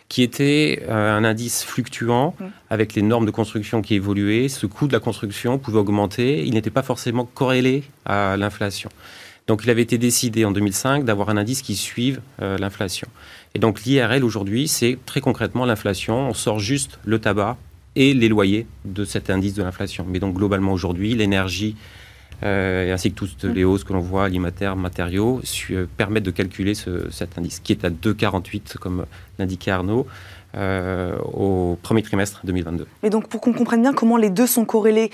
qui 0.08 0.22
était 0.22 0.82
euh, 0.88 1.16
un 1.16 1.24
indice 1.24 1.64
fluctuant 1.64 2.34
mmh. 2.38 2.44
avec 2.70 2.94
les 2.94 3.02
normes 3.02 3.26
de 3.26 3.30
construction 3.30 3.82
qui 3.82 3.94
évoluaient. 3.94 4.48
Ce 4.48 4.66
coût 4.66 4.88
de 4.88 4.92
la 4.92 5.00
construction 5.00 5.58
pouvait 5.58 5.78
augmenter. 5.78 6.44
Il 6.46 6.54
n'était 6.54 6.70
pas 6.70 6.82
forcément 6.82 7.24
corrélé 7.26 7.84
à 8.06 8.36
l'inflation. 8.36 8.90
Donc 9.46 9.62
il 9.64 9.70
avait 9.70 9.82
été 9.82 9.98
décidé 9.98 10.44
en 10.44 10.50
2005 10.50 11.04
d'avoir 11.04 11.30
un 11.30 11.36
indice 11.36 11.62
qui 11.62 11.74
suive 11.74 12.20
euh, 12.42 12.58
l'inflation. 12.58 13.08
Et 13.54 13.58
donc 13.58 13.82
l'IRL 13.82 14.22
aujourd'hui, 14.22 14.68
c'est 14.68 14.98
très 15.06 15.20
concrètement 15.20 15.64
l'inflation. 15.64 16.28
On 16.28 16.34
sort 16.34 16.58
juste 16.58 16.98
le 17.04 17.18
tabac 17.18 17.56
et 17.96 18.14
les 18.14 18.28
loyers 18.28 18.66
de 18.84 19.04
cet 19.04 19.30
indice 19.30 19.54
de 19.54 19.62
l'inflation. 19.62 20.06
Mais 20.08 20.20
donc 20.20 20.34
globalement 20.34 20.72
aujourd'hui, 20.72 21.14
l'énergie 21.14 21.76
euh, 22.42 22.92
ainsi 22.92 23.10
que 23.10 23.16
toutes 23.16 23.44
les 23.44 23.64
hausses 23.64 23.84
que 23.84 23.92
l'on 23.92 24.00
voit, 24.00 24.24
alimentaires, 24.24 24.76
matériaux, 24.76 25.40
euh, 25.70 25.86
permettent 25.96 26.24
de 26.24 26.30
calculer 26.30 26.74
cet 26.74 27.38
indice, 27.38 27.60
qui 27.60 27.72
est 27.72 27.84
à 27.84 27.90
2,48 27.90 28.78
comme 28.78 29.06
l'indiquait 29.38 29.70
Arnaud. 29.70 30.06
Euh, 30.56 31.14
au 31.34 31.76
premier 31.82 32.02
trimestre 32.02 32.40
2022. 32.44 32.86
Et 33.02 33.10
donc, 33.10 33.28
pour 33.28 33.42
qu'on 33.42 33.52
comprenne 33.52 33.82
bien 33.82 33.92
comment 33.92 34.16
les 34.16 34.30
deux 34.30 34.46
sont 34.46 34.64
corrélés, 34.64 35.10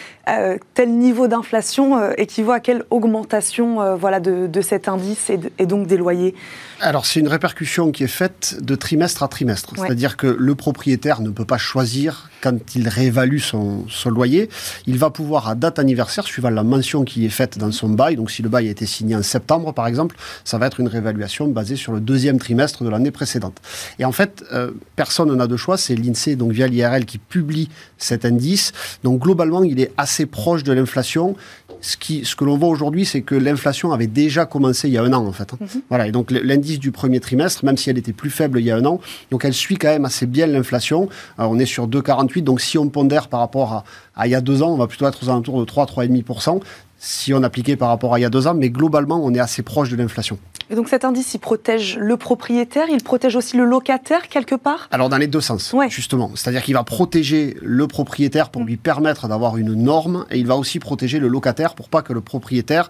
tel 0.75 0.91
niveau 0.91 1.27
d'inflation 1.27 2.13
équivaut 2.13 2.53
à 2.53 2.61
quelle 2.61 2.85
augmentation 2.91 3.97
voilà, 3.97 4.21
de, 4.21 4.61
cet 4.61 4.89
indice 4.89 5.31
et, 5.31 5.67
donc 5.67 5.89
des 5.89 5.97
loyers? 5.97 6.37
Alors, 6.81 7.05
c'est 7.05 7.19
une 7.19 7.29
répercussion 7.29 7.91
qui 7.91 8.05
est 8.05 8.09
faite 8.09 8.59
de 8.61 8.77
trimestre 8.77 9.25
à 9.25 9.29
trimestre. 9.29 9.73
C'est-à-dire 9.77 10.17
que 10.17 10.29
le 10.39 10.55
propriétaire 10.55 11.21
ne 11.21 11.31
peut 11.31 11.45
pas 11.45 11.59
choisir 11.59 12.31
quand 12.45 12.77
il 12.77 12.89
réévalue 12.89 13.39
son, 13.39 13.87
loyer, 14.07 14.51
il 14.87 14.99
va 14.99 15.09
pouvoir, 15.09 15.49
à 15.49 15.55
date 15.55 15.79
anniversaire, 15.79 16.25
suivant 16.25 16.51
la 16.51 16.63
mention 16.63 17.05
qui 17.05 17.25
est 17.25 17.31
faite 17.31 17.57
dans 17.57 17.73
son 17.73 17.89
bail, 17.89 18.17
donc 18.17 18.31
si 18.31 18.43
le 18.43 18.51
bail 18.51 18.69
a 18.69 18.71
été 18.71 18.85
signé 18.85 19.17
en 19.17 19.23
septembre, 19.23 19.73
par 19.73 19.87
exemple, 19.87 20.15
ça 20.45 20.59
va 20.59 20.67
être 20.67 20.79
une 20.79 20.89
réévaluation 20.89 21.49
basée 21.49 21.77
sur 21.77 21.93
le 21.93 22.01
deuxième 22.01 22.39
trimestre 22.39 22.85
de 22.85 22.91
l'année 22.91 23.11
précédente. 23.11 23.57
Et 23.99 24.05
en 24.05 24.13
fait, 24.13 24.45
euh, 24.53 24.73
personne 24.95 25.24
n'a 25.27 25.47
de 25.47 25.57
choix, 25.57 25.77
c'est 25.77 25.95
l'INSEE, 25.95 26.37
donc 26.37 26.53
via 26.53 26.67
l'IRL, 26.67 27.05
qui 27.05 27.19
publie 27.19 27.69
cet 27.99 28.25
indice. 28.25 28.73
Donc 29.03 29.23
globalement, 29.23 29.63
il 29.65 29.81
est 29.81 29.93
assez 29.97 30.27
proche 30.27 30.63
de 30.63 30.73
l'inflation. 30.73 31.37
Ce, 31.81 31.97
qui, 31.99 32.25
ce 32.25 32.35
que 32.35 32.45
l'on 32.45 32.57
voit 32.57 32.69
aujourd'hui, 32.69 33.05
c'est 33.05 33.21
que 33.21 33.35
l'inflation 33.35 33.93
avait 33.93 34.07
déjà 34.07 34.47
commencé 34.47 34.89
il 34.89 34.95
y 34.95 34.99
a 34.99 35.03
un 35.03 35.13
an, 35.13 35.27
en 35.27 35.33
fait. 35.33 35.53
Hein. 35.53 35.59
Mhm. 35.61 35.83
Voilà, 35.89 36.07
et 36.07 36.13
donc 36.13 36.31
l'indice 36.31 36.79
du 36.79 36.93
premier 36.93 37.21
trimestre, 37.21 37.65
même 37.65 37.77
si 37.77 37.91
elle 37.91 37.99
était 37.99 38.13
plus 38.13 38.31
faible 38.31 38.61
il 38.61 38.65
y 38.65 38.71
a 38.71 38.77
un 38.77 38.85
an, 38.85 39.01
donc 39.31 39.45
elle 39.45 39.53
suit 39.53 39.77
quand 39.77 39.89
même 39.89 40.05
assez 40.05 40.27
bien 40.27 40.47
l'inflation. 40.47 41.09
on 41.39 41.59
est 41.59 41.67
sur 41.67 41.89
2,48 41.89 42.43
donc 42.43 42.61
si 42.61 42.79
on 42.79 42.89
pondère 42.89 43.29
par 43.29 43.41
rapport 43.41 43.85
à, 44.17 44.27
il 44.27 44.31
y 44.31 44.35
a 44.35 44.41
deux 44.41 44.63
ans, 44.63 44.71
on 44.73 44.77
va 44.77 44.87
plutôt 44.87 45.07
être 45.07 45.23
aux 45.23 45.29
alentours 45.29 45.61
de 45.61 45.65
3, 45.65 45.87
3,5% 45.87 46.61
si 47.05 47.35
on 47.35 47.43
appliquait 47.43 47.77
par 47.77 47.91
rapport 47.91 48.15
à 48.15 48.19
il 48.19 48.23
y 48.23 48.25
a 48.25 48.31
deux 48.31 48.47
ans, 48.47 48.55
mais 48.55 48.71
globalement, 48.71 49.21
on 49.23 49.35
est 49.35 49.39
assez 49.39 49.63
proche 49.63 49.91
de 49.91 49.97
l'inflation. 49.97 50.39
Et 50.71 50.75
donc 50.75 50.89
cet 50.89 51.05
indice, 51.05 51.35
il 51.35 51.39
protège 51.39 51.99
le 51.99 52.17
propriétaire, 52.17 52.87
il 52.91 53.03
protège 53.03 53.37
aussi 53.37 53.59
le 53.59 53.65
locataire 53.65 54.29
quelque 54.29 54.55
part? 54.55 54.89
Alors 54.91 55.11
dans 55.11 55.19
les 55.19 55.27
deux 55.27 55.43
sens, 55.43 55.75
justement. 55.89 56.31
C'est-à-dire 56.35 56.63
qu'il 56.63 56.73
va 56.73 56.83
protéger 56.83 57.59
le 57.61 57.87
propriétaire 57.87 58.49
pour 58.49 58.63
mm. 58.63 58.67
lui 58.67 58.77
permettre 58.79 59.29
d'avoir 59.29 59.59
une 59.59 59.75
norme, 59.75 60.25
et 60.31 60.39
il 60.39 60.47
va 60.47 60.57
aussi 60.57 60.79
protéger 60.79 61.19
le 61.19 61.29
locataire 61.29 61.75
pour 61.75 61.91
pas 61.91 62.01
que 62.01 62.15
le 62.15 62.23
propriétaire 62.23 62.89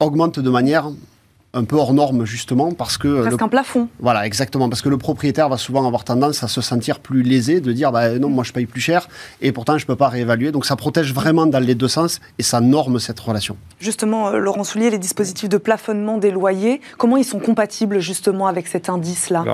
augmente 0.00 0.40
de 0.40 0.50
manière 0.50 0.90
un 1.52 1.64
peu 1.64 1.76
hors 1.76 1.92
norme 1.92 2.24
justement 2.24 2.72
parce 2.72 2.96
que 2.96 3.22
presque 3.22 3.42
un 3.42 3.48
plafond. 3.48 3.88
Voilà, 3.98 4.24
exactement 4.24 4.68
parce 4.68 4.82
que 4.82 4.88
le 4.88 4.98
propriétaire 4.98 5.48
va 5.48 5.56
souvent 5.56 5.84
avoir 5.86 6.04
tendance 6.04 6.44
à 6.44 6.48
se 6.48 6.60
sentir 6.60 7.00
plus 7.00 7.22
lésé 7.22 7.60
de 7.60 7.72
dire 7.72 7.90
bah 7.90 8.18
non 8.18 8.28
moi 8.28 8.44
je 8.44 8.52
paye 8.52 8.66
plus 8.66 8.80
cher 8.80 9.08
et 9.40 9.50
pourtant 9.50 9.76
je 9.76 9.84
peux 9.84 9.96
pas 9.96 10.08
réévaluer 10.08 10.52
donc 10.52 10.64
ça 10.64 10.76
protège 10.76 11.12
vraiment 11.12 11.46
dans 11.46 11.58
les 11.58 11.74
deux 11.74 11.88
sens 11.88 12.20
et 12.38 12.44
ça 12.44 12.60
norme 12.60 13.00
cette 13.00 13.18
relation. 13.18 13.56
Justement 13.80 14.28
euh, 14.28 14.38
Laurent 14.38 14.62
Soulier 14.62 14.90
les 14.90 14.98
dispositifs 14.98 15.48
de 15.48 15.56
plafonnement 15.56 16.18
des 16.18 16.30
loyers 16.30 16.80
comment 16.98 17.16
ils 17.16 17.24
sont 17.24 17.40
compatibles 17.40 17.98
justement 17.98 18.46
avec 18.46 18.68
cet 18.68 18.88
indice 18.88 19.30
là 19.30 19.44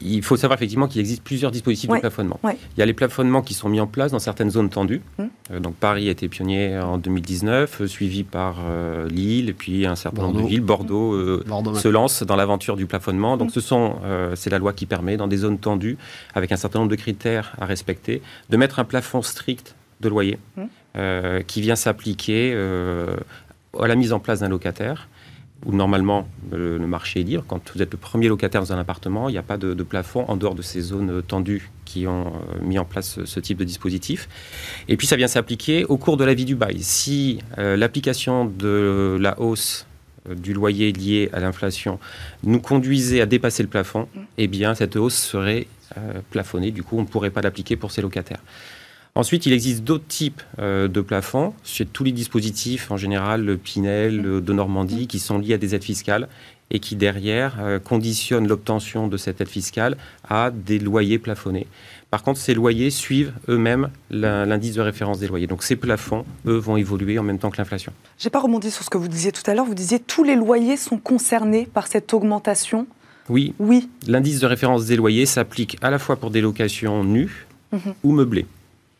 il 0.00 0.22
faut 0.22 0.36
savoir 0.36 0.58
effectivement 0.58 0.88
qu'il 0.88 1.00
existe 1.00 1.22
plusieurs 1.22 1.52
dispositifs 1.52 1.90
de 1.90 1.98
plafonnement. 1.98 2.40
Il 2.44 2.80
y 2.80 2.82
a 2.82 2.86
les 2.86 2.94
plafonnements 2.94 3.42
qui 3.42 3.54
sont 3.54 3.68
mis 3.68 3.80
en 3.80 3.86
place 3.86 4.10
dans 4.10 4.18
certaines 4.18 4.50
zones 4.50 4.70
tendues. 4.70 5.02
Hum. 5.18 5.28
Euh, 5.52 5.60
donc 5.60 5.74
Paris 5.74 6.08
a 6.08 6.10
été 6.10 6.28
pionnier 6.28 6.78
en 6.78 6.98
2019 6.98 7.80
euh, 7.80 7.86
suivi 7.86 8.24
par 8.24 8.56
Lille 9.08 9.48
et 9.48 9.52
puis 9.52 9.86
un 9.86 9.94
certain 9.94 10.22
nombre 10.22 10.42
de 10.42 10.48
villes 10.48 10.60
Bordeaux 10.60 11.14
se 11.74 11.88
lance 11.88 12.22
dans 12.22 12.36
l'aventure 12.36 12.76
du 12.76 12.86
plafonnement. 12.86 13.36
Donc, 13.36 13.50
ce 13.50 13.60
sont, 13.60 13.96
euh, 14.04 14.34
c'est 14.36 14.50
la 14.50 14.58
loi 14.58 14.72
qui 14.72 14.86
permet, 14.86 15.16
dans 15.16 15.26
des 15.26 15.38
zones 15.38 15.58
tendues, 15.58 15.96
avec 16.34 16.52
un 16.52 16.56
certain 16.56 16.80
nombre 16.80 16.90
de 16.90 16.96
critères 16.96 17.54
à 17.60 17.66
respecter, 17.66 18.22
de 18.50 18.56
mettre 18.56 18.78
un 18.78 18.84
plafond 18.84 19.22
strict 19.22 19.74
de 20.00 20.08
loyer 20.08 20.38
mm. 20.56 20.62
euh, 20.96 21.42
qui 21.42 21.60
vient 21.60 21.76
s'appliquer 21.76 22.52
euh, 22.54 23.16
à 23.78 23.86
la 23.86 23.94
mise 23.94 24.12
en 24.12 24.20
place 24.20 24.40
d'un 24.40 24.48
locataire 24.48 25.08
où 25.64 25.72
normalement 25.72 26.28
le, 26.52 26.78
marché 26.80 27.20
est 27.20 27.22
libre. 27.22 27.44
Quand 27.48 27.70
vous 27.74 27.80
êtes 27.80 27.90
le 27.90 27.96
premier 27.96 28.28
locataire 28.28 28.60
dans 28.60 28.74
un 28.74 28.78
appartement, 28.78 29.30
il 29.30 29.32
n'y 29.32 29.38
a 29.38 29.42
pas 29.42 29.56
de, 29.56 29.72
plafond 29.82 30.26
en 30.28 30.36
dehors 30.36 30.54
de 30.54 30.60
ces 30.60 30.82
zones 30.82 31.22
tendues 31.22 31.70
qui 31.86 32.06
ont 32.06 32.34
mis 32.60 32.78
en 32.78 32.84
place 32.84 33.24
ce, 33.24 33.40
type 33.40 33.56
de 33.56 33.64
dispositif. 33.64 34.28
Et 34.88 34.98
puis 34.98 35.06
ça 35.06 35.16
vient 35.16 35.26
s'appliquer 35.26 35.86
au 35.86 35.96
cours 35.96 36.18
de 36.18 36.24
la 36.24 36.34
vie 36.34 36.44
du 36.44 36.54
bail. 36.54 36.82
Si 36.82 37.38
l'application 37.56 38.44
de 38.44 39.16
la 39.18 39.40
hausse 39.40 39.86
du 40.30 40.54
loyer 40.54 40.92
lié 40.92 41.28
à 41.32 41.40
l'inflation 41.40 41.98
nous 42.42 42.60
conduisait 42.60 43.20
à 43.20 43.26
dépasser 43.26 43.62
le 43.62 43.68
plafond, 43.68 44.08
mm. 44.14 44.20
eh 44.38 44.46
bien, 44.46 44.74
cette 44.74 44.96
hausse 44.96 45.16
serait 45.16 45.66
euh, 45.96 46.20
plafonnée. 46.30 46.70
Du 46.70 46.82
coup, 46.82 46.98
on 46.98 47.02
ne 47.02 47.06
pourrait 47.06 47.30
pas 47.30 47.42
l'appliquer 47.42 47.76
pour 47.76 47.90
ces 47.92 48.02
locataires. 48.02 48.40
Ensuite, 49.16 49.46
il 49.46 49.52
existe 49.52 49.84
d'autres 49.84 50.08
types 50.08 50.42
euh, 50.58 50.88
de 50.88 51.00
plafonds, 51.00 51.54
chez 51.62 51.86
tous 51.86 52.02
les 52.02 52.10
dispositifs, 52.10 52.90
en 52.90 52.96
général, 52.96 53.44
le 53.44 53.56
Pinel, 53.56 54.20
le 54.20 54.40
de 54.40 54.52
Normandie, 54.52 55.06
qui 55.06 55.20
sont 55.20 55.38
liés 55.38 55.54
à 55.54 55.58
des 55.58 55.76
aides 55.76 55.84
fiscales 55.84 56.28
et 56.72 56.80
qui, 56.80 56.96
derrière, 56.96 57.58
euh, 57.60 57.78
conditionnent 57.78 58.48
l'obtention 58.48 59.06
de 59.06 59.16
cette 59.16 59.40
aide 59.40 59.48
fiscale 59.48 59.96
à 60.28 60.50
des 60.50 60.80
loyers 60.80 61.20
plafonnés. 61.20 61.68
Par 62.10 62.24
contre, 62.24 62.40
ces 62.40 62.54
loyers 62.54 62.90
suivent 62.90 63.32
eux-mêmes 63.48 63.90
l'indice 64.10 64.74
de 64.74 64.80
référence 64.80 65.20
des 65.20 65.28
loyers. 65.28 65.46
Donc 65.46 65.62
ces 65.62 65.76
plafonds, 65.76 66.24
eux, 66.46 66.56
vont 66.56 66.76
évoluer 66.76 67.16
en 67.18 67.22
même 67.22 67.38
temps 67.38 67.50
que 67.50 67.58
l'inflation. 67.58 67.92
Je 68.18 68.26
n'ai 68.26 68.30
pas 68.30 68.40
rebondi 68.40 68.70
sur 68.70 68.84
ce 68.84 68.90
que 68.90 68.98
vous 68.98 69.08
disiez 69.08 69.30
tout 69.30 69.48
à 69.48 69.54
l'heure. 69.54 69.64
Vous 69.64 69.74
disiez 69.74 70.00
tous 70.00 70.24
les 70.24 70.34
loyers 70.34 70.76
sont 70.76 70.98
concernés 70.98 71.66
par 71.72 71.86
cette 71.86 72.12
augmentation 72.14 72.86
oui. 73.28 73.54
Oui. 73.58 73.88
L'indice 74.06 74.40
de 74.40 74.46
référence 74.46 74.84
des 74.84 74.96
loyers 74.96 75.24
s'applique 75.24 75.78
à 75.80 75.90
la 75.90 75.98
fois 75.98 76.16
pour 76.16 76.30
des 76.30 76.40
locations 76.40 77.04
nues 77.04 77.46
mhm. 77.72 77.94
ou 78.02 78.12
meublées. 78.12 78.46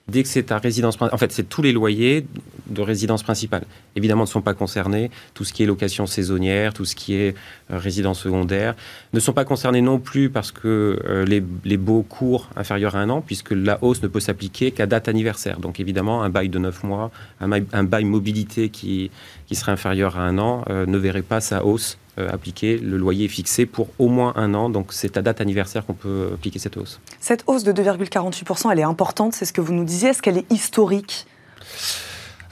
Dès 0.07 0.23
que 0.23 0.29
c'est 0.29 0.53
à 0.53 0.59
résidence 0.59 0.99
en 1.01 1.17
fait, 1.17 1.33
c'est 1.33 1.49
tous 1.49 1.62
les 1.62 1.73
loyers 1.73 2.27
de 2.67 2.83
résidence 2.83 3.23
principale. 3.23 3.64
Évidemment, 3.97 4.23
ne 4.23 4.29
sont 4.29 4.43
pas 4.43 4.53
concernés. 4.53 5.11
Tout 5.33 5.45
ce 5.45 5.53
qui 5.53 5.62
est 5.62 5.67
location 5.67 6.07
saisonnière, 6.07 6.75
tout 6.75 6.85
ce 6.85 6.95
qui 6.95 7.14
est 7.14 7.35
euh, 7.71 7.79
résidence 7.79 8.21
secondaire, 8.21 8.75
ne 9.14 9.21
sont 9.21 9.33
pas 9.33 9.45
concernés 9.47 9.81
non 9.81 9.99
plus 9.99 10.29
parce 10.29 10.53
que 10.53 11.01
euh, 11.07 11.25
les, 11.25 11.43
les, 11.64 11.77
baux 11.79 12.03
courts 12.03 12.51
inférieurs 12.57 12.97
à 12.97 13.01
un 13.01 13.09
an, 13.09 13.23
puisque 13.23 13.53
la 13.53 13.79
hausse 13.83 14.03
ne 14.03 14.09
peut 14.09 14.21
s'appliquer 14.21 14.73
qu'à 14.73 14.87
date 14.87 15.09
anniversaire. 15.09 15.59
Donc, 15.59 15.81
évidemment, 15.81 16.23
un 16.23 16.29
bail 16.29 16.51
de 16.51 16.59
9 16.59 16.85
mois, 16.85 17.11
un 17.40 17.85
bail, 17.85 18.05
mobilité 18.05 18.69
qui, 18.69 19.11
qui 19.47 19.55
serait 19.55 19.73
inférieur 19.73 20.19
à 20.19 20.23
un 20.23 20.38
an, 20.38 20.64
euh, 20.69 20.85
ne 20.87 20.99
verrait 20.99 21.23
pas 21.23 21.40
sa 21.40 21.64
hausse 21.64 21.99
euh, 22.18 22.31
appliquer. 22.31 22.79
Le 22.79 22.96
loyer 22.96 23.27
est 23.27 23.29
fixé 23.29 23.66
pour 23.66 23.88
au 23.98 24.09
moins 24.09 24.33
un 24.37 24.55
an, 24.55 24.70
donc 24.70 24.92
c'est 24.92 25.16
à 25.16 25.22
date 25.22 25.40
anniversaire 25.40 25.85
qu'on 25.85 25.94
peut 25.94 26.31
appliquer 26.35 26.59
cette 26.59 26.77
hausse. 26.77 27.00
Cette 27.20 27.44
hausse 27.46 27.64
de 27.64 27.72
2,48%, 27.72 28.70
elle 28.72 28.79
est 28.79 28.83
importante, 28.83 29.33
c'est 29.35 29.44
ce 29.44 29.53
que 29.53 29.61
vous 29.61 29.72
nous 29.72 29.85
disiez. 29.85 30.11
Est-ce 30.11 30.22
qu'elle 30.22 30.38
est 30.38 30.53
historique? 30.53 31.27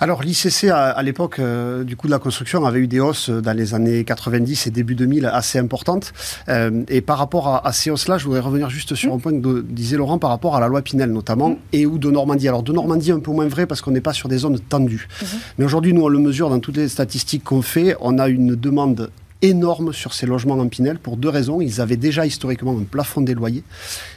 Alors 0.03 0.25
l'ICC 0.25 0.65
à, 0.65 1.01
l'époque 1.05 1.39
euh, 1.39 1.85
du 1.85 1.95
coût 1.95 2.09
de 2.09 2.11
la 2.13 2.19
construction 2.19 2.65
avait 2.65 2.81
eu 2.81 2.89
des 2.89 2.99
hausses 2.99 3.31
dans 3.31 3.57
les 3.57 3.73
années 3.73 4.03
90 4.03 4.67
et 4.67 4.71
début 4.73 4.97
2000 4.97 5.27
assez 5.27 5.61
importantes. 5.61 6.13
Euh, 6.49 6.83
et 6.89 7.01
par 7.03 7.19
rapport 7.19 7.65
à, 7.65 7.73
ces 7.73 7.93
hausses-là, 7.93 8.19
je 8.19 8.25
voudrais 8.25 8.41
revenir 8.41 8.69
juste 8.69 8.97
sur 8.97 9.15
un 9.15 9.19
point 9.19 9.31
que 9.41 9.61
disait 9.61 9.97
Laurent 9.97 10.19
par 10.19 10.31
rapport 10.31 10.57
à 10.57 10.61
la 10.61 10.67
loi 10.67 10.83
Pinel 10.83 11.13
notamment 11.13 11.51
mm. 11.51 11.57
et 11.73 11.87
ou 11.87 11.99
de 11.99 12.11
Normandie. 12.11 12.49
Alors 12.49 12.65
de 12.65 12.73
Normandie 12.73 13.13
un 13.13 13.21
peu 13.21 13.31
moins 13.31 13.47
vrai 13.47 13.67
parce 13.67 13.81
qu'on 13.81 13.93
n'est 13.93 14.01
pas 14.01 14.13
sur 14.13 14.29
des 14.29 14.39
zones 14.39 14.59
tendues. 14.59 15.07
Mm-hmm. 15.07 15.27
Mais 15.59 15.65
aujourd'hui 15.65 15.93
nous 15.93 16.03
on 16.03 16.09
le 16.09 16.19
mesure 16.19 16.51
dans 16.51 16.59
toutes 16.59 16.79
les 16.79 16.89
statistiques 16.89 17.45
qu'on 17.45 17.63
fait. 17.63 17.97
On 18.01 18.19
a 18.19 18.27
une 18.27 18.57
demande 18.57 19.13
énorme 19.43 19.93
sur 19.93 20.15
ces 20.15 20.27
logements 20.27 20.55
en 20.55 20.69
Pinel 20.69 20.99
pour 20.99 21.17
deux 21.17 21.29
raisons. 21.29 21.61
Ils 21.61 21.81
avaient 21.81 21.97
déjà 21.97 22.25
historiquement 22.25 22.73
un 22.79 22.85
plafond 22.85 23.21
des 23.21 23.35
loyers 23.35 23.65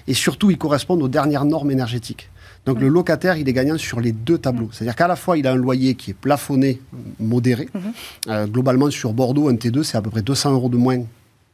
et 0.07 0.13
surtout 0.13 0.51
ils 0.51 0.57
correspondent 0.57 1.01
aux 1.01 1.07
dernières 1.07 1.45
normes 1.45 1.71
énergétiques. 1.71 2.29
Donc 2.65 2.79
le 2.79 2.87
locataire, 2.87 3.37
il 3.37 3.47
est 3.47 3.53
gagnant 3.53 3.77
sur 3.77 4.01
les 4.01 4.11
deux 4.11 4.37
tableaux. 4.37 4.69
C'est-à-dire 4.71 4.95
qu'à 4.95 5.07
la 5.07 5.15
fois, 5.15 5.37
il 5.37 5.45
a 5.45 5.51
un 5.51 5.55
loyer 5.55 5.95
qui 5.95 6.11
est 6.11 6.15
plafonné, 6.15 6.81
modéré. 7.19 7.69
Mhm. 7.73 7.81
Euh, 8.29 8.47
globalement, 8.47 8.89
sur 8.89 9.13
Bordeaux, 9.13 9.49
un 9.49 9.53
T2, 9.53 9.83
c'est 9.83 9.97
à 9.97 10.01
peu 10.01 10.09
près 10.09 10.23
200 10.23 10.53
euros 10.53 10.69
de 10.69 10.77
moins 10.77 11.03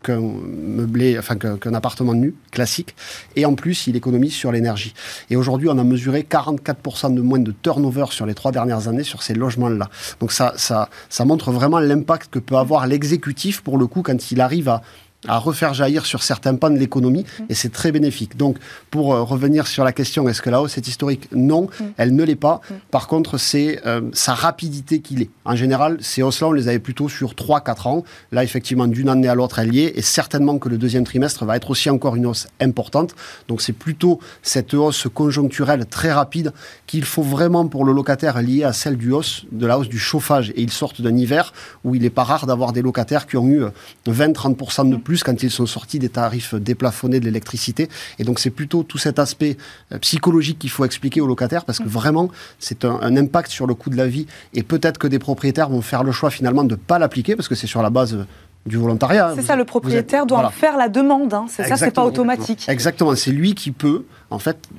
qu'un 0.04 0.20
meublé, 0.20 1.18
enfin 1.18 1.36
qu'un 1.36 1.74
appartement 1.74 2.14
nu 2.14 2.36
classique. 2.52 2.96
Et 3.36 3.46
en 3.46 3.56
plus, 3.56 3.88
il 3.88 3.96
économise 3.96 4.34
sur 4.34 4.52
l'énergie. 4.52 4.94
Et 5.30 5.36
aujourd'hui, 5.36 5.70
on 5.70 5.78
a 5.78 5.84
mesuré 5.84 6.26
44% 6.30 7.14
de 7.14 7.22
moins 7.22 7.40
de 7.40 7.54
turnover 7.62 8.06
sur 8.10 8.26
les 8.26 8.34
trois 8.34 8.52
dernières 8.52 8.88
années 8.88 9.04
sur 9.04 9.24
ces 9.24 9.34
logements-là. 9.34 9.90
Donc 10.20 10.32
ça, 10.32 10.54
ça, 10.58 10.90
ça 11.10 11.26
montre 11.26 11.52
vraiment 11.52 11.80
l'impact 11.80 12.32
que 12.32 12.40
peut 12.40 12.58
avoir 12.58 12.88
l'exécutif 12.88 13.62
pour 13.62 13.78
le 13.78 13.88
coup 13.88 14.02
quand 14.02 14.32
il 14.32 14.42
arrive 14.42 14.70
à 14.70 14.82
à 15.28 15.38
refaire 15.38 15.74
jaillir 15.74 16.06
sur 16.06 16.24
certains 16.24 16.56
pans 16.56 16.70
de 16.70 16.78
l'économie 16.78 17.26
mm. 17.40 17.44
et 17.50 17.54
c'est 17.54 17.72
très 17.72 17.92
bénéfique. 17.92 18.38
Donc, 18.38 18.58
pour 18.90 19.14
euh, 19.14 19.22
revenir 19.22 19.68
sur 19.68 19.84
la 19.84 19.92
question, 19.92 20.28
est-ce 20.28 20.42
que 20.42 20.50
la 20.50 20.62
hausse 20.62 20.78
est 20.78 20.88
historique? 20.88 21.28
Non, 21.32 21.64
mm. 21.64 21.84
elle 21.98 22.16
ne 22.16 22.24
l'est 22.24 22.36
pas. 22.36 22.62
Mm. 22.70 22.74
Par 22.90 23.08
contre, 23.08 23.38
c'est 23.38 23.80
euh, 23.86 24.02
sa 24.14 24.34
rapidité 24.34 25.00
qu'il 25.00 25.22
est. 25.22 25.30
En 25.46 25.56
général, 25.56 25.98
ces 26.02 26.24
hausses-là, 26.24 26.48
on 26.48 26.52
les 26.54 26.68
avait 26.68 26.80
plutôt 26.80 27.08
sur 27.08 27.34
3-4 27.34 27.88
ans. 27.88 28.04
Là, 28.32 28.44
effectivement, 28.44 28.88
d'une 28.88 29.10
année 29.10 29.28
à 29.28 29.36
l'autre, 29.36 29.60
elle 29.60 29.74
y 29.74 29.82
est 29.82 29.98
et 29.98 30.02
certainement 30.02 30.58
que 30.58 30.70
le 30.70 30.78
deuxième 30.78 31.04
trimestre 31.04 31.46
va 31.46 31.56
être 31.56 31.70
aussi 31.70 31.90
encore 31.90 32.16
une 32.16 32.26
hausse 32.26 32.48
importante. 32.60 33.16
Donc, 33.48 33.62
c'est 33.62 33.74
plutôt 33.74 34.20
cette 34.42 34.74
hausse 34.74 35.08
conjoncturelle 35.14 35.86
très 35.86 36.12
rapide 36.12 36.52
qu'il 36.88 37.06
faut 37.06 37.24
vraiment 37.24 37.68
pour 37.68 37.86
le 37.86 37.94
locataire 37.94 38.42
liée 38.42 38.64
à 38.64 38.74
celle 38.74 38.98
du 38.98 39.12
hausse, 39.12 39.46
de 39.52 39.68
la 39.68 39.78
hausse 39.78 39.90
du 39.90 40.00
chauffage. 40.00 40.50
Et 40.56 40.62
ils 40.62 40.72
sortent 40.72 41.02
d'un 41.02 41.16
hiver 41.16 41.54
où 41.84 41.94
il 41.94 42.02
n'est 42.02 42.10
pas 42.10 42.24
rare 42.24 42.48
d'avoir 42.48 42.74
des 42.74 42.82
locataires 42.82 43.28
qui 43.28 43.38
ont 43.38 43.48
eu 43.48 43.64
20-30% 44.08 44.90
de 44.90 44.96
plus 44.96 45.11
quand 45.20 45.44
ils 45.44 45.52
sont 45.52 45.66
sortis 45.66 46.00
des 46.00 46.10
tarifs 46.10 46.56
déplafonnés 46.56 47.20
de 47.20 47.26
l'électricité. 47.26 47.90
Et 48.20 48.24
donc 48.24 48.40
c'est 48.40 48.50
plutôt 48.50 48.84
tout 48.84 48.98
cet 48.98 49.20
aspect 49.20 49.58
euh, 49.92 50.00
psychologique 50.00 50.60
qu'il 50.60 50.70
faut 50.70 50.86
expliquer 50.86 51.22
aux 51.22 51.28
locataires 51.28 51.66
parce 51.66 51.80
que 51.80 51.84
mm. 51.84 51.88
vraiment 52.00 52.30
c'est 52.60 52.86
un, 52.86 53.16
impact 53.18 53.52
sur 53.52 53.68
le 53.68 53.74
coût 53.74 53.90
de 53.90 53.98
la 53.98 54.08
vie 54.08 54.26
et 54.54 54.64
peut-être 54.64 54.98
que 54.98 55.08
des 55.08 55.20
propriétaires 55.20 55.70
vont 55.70 55.82
faire 55.82 56.04
le 56.04 56.12
choix 56.12 56.30
finalement 56.30 56.64
de 56.64 56.72
ne 56.72 56.80
pas 56.80 56.98
l'appliquer 56.98 57.36
parce 57.36 57.48
que 57.48 57.56
c'est 57.56 57.68
sur 57.68 57.82
la 57.82 57.90
base 57.90 58.26
du 58.66 58.78
volontariat. 58.78 59.30
Hein. 59.30 59.34
C'est 59.36 59.42
ça, 59.42 59.56
le 59.56 59.66
propriétaire 59.66 60.26
doit 60.26 60.50
faire 60.52 60.78
la 60.78 60.90
demande. 60.90 61.34
Hein. 61.34 61.46
C'est 61.50 61.68
ça, 61.68 61.78
c'est 61.78 61.92
pas 61.92 62.06
automatique. 62.06 62.66
Exactement, 62.68 63.16
c'est 63.16 63.32
lui 63.32 63.56
qui 63.56 63.72
peut 63.72 64.06
en 64.30 64.40
fait 64.40 64.70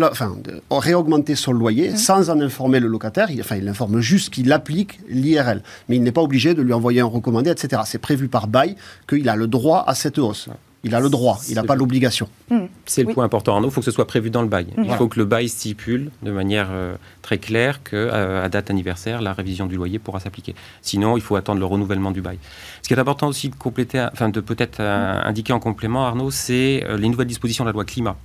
enfin, 0.00 0.36
réaugmenter 0.70 1.34
son 1.34 1.52
loyer 1.52 1.90
mmh. 1.90 1.96
sans 1.96 2.30
en 2.30 2.40
informer 2.40 2.80
le 2.80 2.88
locataire. 2.88 3.30
Il, 3.30 3.40
enfin, 3.40 3.56
il 3.56 3.68
informe 3.68 4.00
juste 4.00 4.32
qu'il 4.32 4.52
applique 4.52 5.00
l'IRL, 5.08 5.62
mais 5.88 5.96
il 5.96 6.02
n'est 6.02 6.12
pas 6.12 6.22
obligé 6.22 6.54
de 6.54 6.62
lui 6.62 6.72
envoyer 6.72 7.00
un 7.00 7.06
recommandé, 7.06 7.50
etc. 7.50 7.82
C'est 7.86 7.98
prévu 7.98 8.28
par 8.28 8.48
bail 8.48 8.76
qu'il 9.08 9.28
a 9.28 9.36
le 9.36 9.46
droit 9.46 9.84
à 9.86 9.94
cette 9.94 10.18
hausse. 10.18 10.48
Il 10.84 10.94
a 10.94 11.00
le 11.00 11.08
droit, 11.08 11.40
il 11.48 11.54
n'a 11.54 11.62
pas 11.62 11.76
l'obligation. 11.76 12.28
Hmm. 12.50 12.66
C'est 12.86 13.04
le 13.04 13.14
point 13.14 13.24
important, 13.24 13.54
Arnaud. 13.54 13.68
Il 13.68 13.70
faut 13.70 13.80
que 13.80 13.84
ce 13.84 13.92
soit 13.92 14.06
prévu 14.06 14.30
dans 14.30 14.42
le 14.42 14.48
bail. 14.48 14.66
Il 14.76 14.92
faut 14.94 15.08
que 15.08 15.18
le 15.18 15.24
bail 15.24 15.48
stipule 15.48 16.10
de 16.22 16.30
manière 16.32 16.68
euh, 16.70 16.96
très 17.22 17.38
claire 17.38 17.82
qu'à 17.84 17.96
euh, 17.96 18.48
date 18.48 18.70
anniversaire, 18.70 19.22
la 19.22 19.32
révision 19.32 19.66
du 19.66 19.76
loyer 19.76 19.98
pourra 19.98 20.18
s'appliquer. 20.18 20.54
Sinon, 20.80 21.16
il 21.16 21.22
faut 21.22 21.36
attendre 21.36 21.60
le 21.60 21.66
renouvellement 21.66 22.10
du 22.10 22.20
bail. 22.20 22.38
Ce 22.82 22.88
qui 22.88 22.94
est 22.94 22.98
important 22.98 23.28
aussi 23.28 23.48
de 23.48 23.54
compléter, 23.54 24.04
enfin 24.12 24.28
de 24.28 24.40
peut-être 24.40 24.80
euh, 24.80 25.20
indiquer 25.22 25.52
en 25.52 25.60
complément, 25.60 26.04
Arnaud, 26.04 26.30
c'est 26.30 26.84
les 26.98 27.08
nouvelles 27.08 27.28
dispositions 27.28 27.64
de 27.64 27.68
la 27.68 27.72
loi 27.72 27.84
climat 27.84 28.16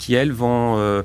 qui, 0.00 0.14
elles, 0.14 0.32
vont 0.32 0.78
euh, 0.78 1.02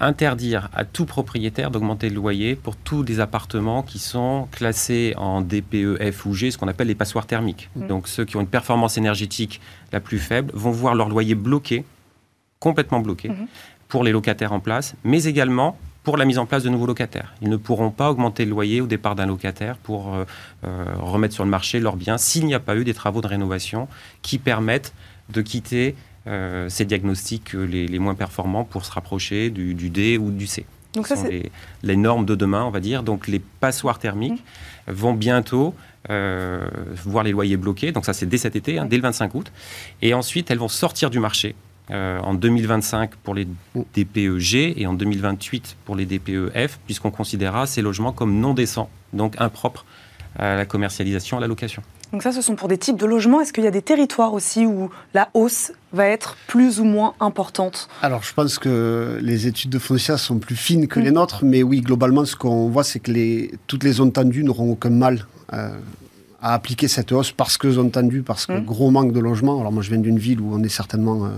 interdire 0.00 0.68
à 0.74 0.84
tout 0.84 1.06
propriétaire 1.06 1.70
d'augmenter 1.70 2.10
le 2.10 2.16
loyer 2.16 2.56
pour 2.56 2.76
tous 2.76 3.02
les 3.02 3.18
appartements 3.18 3.82
qui 3.82 3.98
sont 3.98 4.48
classés 4.52 5.14
en 5.16 5.40
DPE, 5.40 6.12
F 6.12 6.26
ou 6.26 6.34
G, 6.34 6.50
ce 6.50 6.58
qu'on 6.58 6.68
appelle 6.68 6.88
les 6.88 6.94
passoires 6.94 7.26
thermiques. 7.26 7.70
Mm. 7.74 7.86
Donc 7.86 8.06
ceux 8.06 8.26
qui 8.26 8.36
ont 8.36 8.42
une 8.42 8.46
performance 8.46 8.98
énergétique 8.98 9.62
la 9.92 10.00
plus 10.00 10.18
faible 10.18 10.50
vont 10.52 10.72
voir 10.72 10.94
leur 10.94 11.08
loyer 11.08 11.34
bloqué, 11.34 11.86
complètement 12.58 13.00
bloqué, 13.00 13.30
mm-hmm. 13.30 13.46
pour 13.88 14.04
les 14.04 14.12
locataires 14.12 14.52
en 14.52 14.60
place, 14.60 14.94
mais 15.04 15.24
également 15.24 15.78
pour 16.02 16.18
la 16.18 16.26
mise 16.26 16.38
en 16.38 16.44
place 16.44 16.62
de 16.62 16.68
nouveaux 16.68 16.86
locataires. 16.86 17.32
Ils 17.40 17.48
ne 17.48 17.56
pourront 17.56 17.90
pas 17.90 18.10
augmenter 18.10 18.44
le 18.44 18.50
loyer 18.50 18.82
au 18.82 18.86
départ 18.86 19.14
d'un 19.14 19.24
locataire 19.24 19.78
pour 19.78 20.14
euh, 20.14 20.24
euh, 20.64 20.84
remettre 20.98 21.32
sur 21.32 21.44
le 21.44 21.50
marché 21.50 21.80
leurs 21.80 21.96
biens 21.96 22.18
s'il 22.18 22.44
n'y 22.44 22.54
a 22.54 22.60
pas 22.60 22.76
eu 22.76 22.84
des 22.84 22.92
travaux 22.92 23.22
de 23.22 23.26
rénovation 23.26 23.88
qui 24.20 24.36
permettent 24.36 24.92
de 25.30 25.40
quitter 25.40 25.96
euh, 26.26 26.68
ces 26.68 26.84
diagnostics 26.84 27.52
les, 27.52 27.98
moins 27.98 28.14
performants 28.14 28.64
pour 28.64 28.84
se 28.84 28.92
rapprocher 28.92 29.50
du, 29.50 29.74
D 29.90 30.18
ou 30.18 30.30
du 30.30 30.46
C. 30.46 30.66
Donc 30.94 31.06
ça, 31.06 31.16
c'est 31.16 31.50
les, 31.82 31.96
normes 31.96 32.24
de 32.24 32.34
demain, 32.34 32.64
on 32.64 32.70
va 32.70 32.80
dire. 32.80 33.02
Donc 33.02 33.26
les 33.26 33.40
passoires 33.40 33.98
thermiques 33.98 34.42
mmh. 34.88 34.92
vont 34.92 35.12
bientôt 35.12 35.74
euh, 36.10 36.66
voir 37.04 37.24
les 37.24 37.32
loyers 37.32 37.56
bloqués. 37.56 37.92
Donc 37.92 38.04
ça, 38.04 38.12
c'est 38.12 38.26
dès 38.26 38.38
cet 38.38 38.56
été, 38.56 38.78
hein, 38.78 38.86
dès 38.86 38.96
le 38.96 39.02
25 39.02 39.34
août. 39.34 39.52
Et 40.02 40.14
ensuite, 40.14 40.50
elles 40.50 40.58
vont 40.58 40.68
sortir 40.68 41.10
du 41.10 41.18
marché. 41.18 41.54
Euh, 41.90 42.18
en 42.20 42.32
2025 42.32 43.14
pour 43.16 43.34
les. 43.34 43.46
DPEG 43.94 44.74
et 44.78 44.86
en 44.86 44.94
2028 44.94 45.76
pour 45.84 45.96
les 45.96 46.06
DPEF, 46.06 46.78
puisqu'on 46.86 47.10
considérera 47.10 47.66
ces 47.66 47.82
logements 47.82 48.12
comme 48.12 48.40
non 48.40 48.54
décents, 48.54 48.88
donc 49.12 49.34
impropres 49.38 49.84
à 50.38 50.54
la 50.56 50.64
commercialisation, 50.64 51.36
à 51.36 51.40
la 51.40 51.46
location. 51.46 51.82
Donc 52.14 52.22
ça, 52.22 52.30
ce 52.30 52.42
sont 52.42 52.54
pour 52.54 52.68
des 52.68 52.78
types 52.78 52.96
de 52.96 53.06
logements. 53.06 53.40
Est-ce 53.40 53.52
qu'il 53.52 53.64
y 53.64 53.66
a 53.66 53.72
des 53.72 53.82
territoires 53.82 54.34
aussi 54.34 54.66
où 54.66 54.88
la 55.14 55.30
hausse 55.34 55.72
va 55.92 56.06
être 56.06 56.36
plus 56.46 56.78
ou 56.78 56.84
moins 56.84 57.14
importante? 57.18 57.88
Alors, 58.02 58.22
je 58.22 58.32
pense 58.32 58.60
que 58.60 59.18
les 59.20 59.48
études 59.48 59.70
de 59.70 59.80
Foncia 59.80 60.16
sont 60.16 60.38
plus 60.38 60.54
fines 60.54 60.86
que 60.86 61.00
les 61.00 61.10
mm. 61.10 61.14
nôtres, 61.14 61.44
mais 61.44 61.64
oui, 61.64 61.80
globalement, 61.80 62.24
ce 62.24 62.36
qu'on 62.36 62.68
voit, 62.68 62.84
c'est 62.84 63.00
que 63.00 63.10
les, 63.10 63.50
toutes 63.66 63.82
les 63.82 63.90
zones 63.90 64.12
tendues 64.12 64.44
n'auront 64.44 64.70
aucun 64.70 64.90
mal 64.90 65.26
euh, 65.54 65.70
à 66.40 66.54
appliquer 66.54 66.86
cette 66.86 67.10
hausse 67.10 67.32
parce 67.32 67.58
que 67.58 67.68
zones 67.68 67.90
tendues, 67.90 68.22
parce 68.22 68.46
que 68.46 68.52
mm. 68.52 68.64
gros 68.64 68.92
manque 68.92 69.12
de 69.12 69.18
logements. 69.18 69.58
Alors 69.58 69.72
moi, 69.72 69.82
je 69.82 69.90
viens 69.90 69.98
d'une 69.98 70.20
ville 70.20 70.40
où 70.40 70.54
on 70.54 70.62
est 70.62 70.68
certainement, 70.68 71.24
euh, 71.24 71.30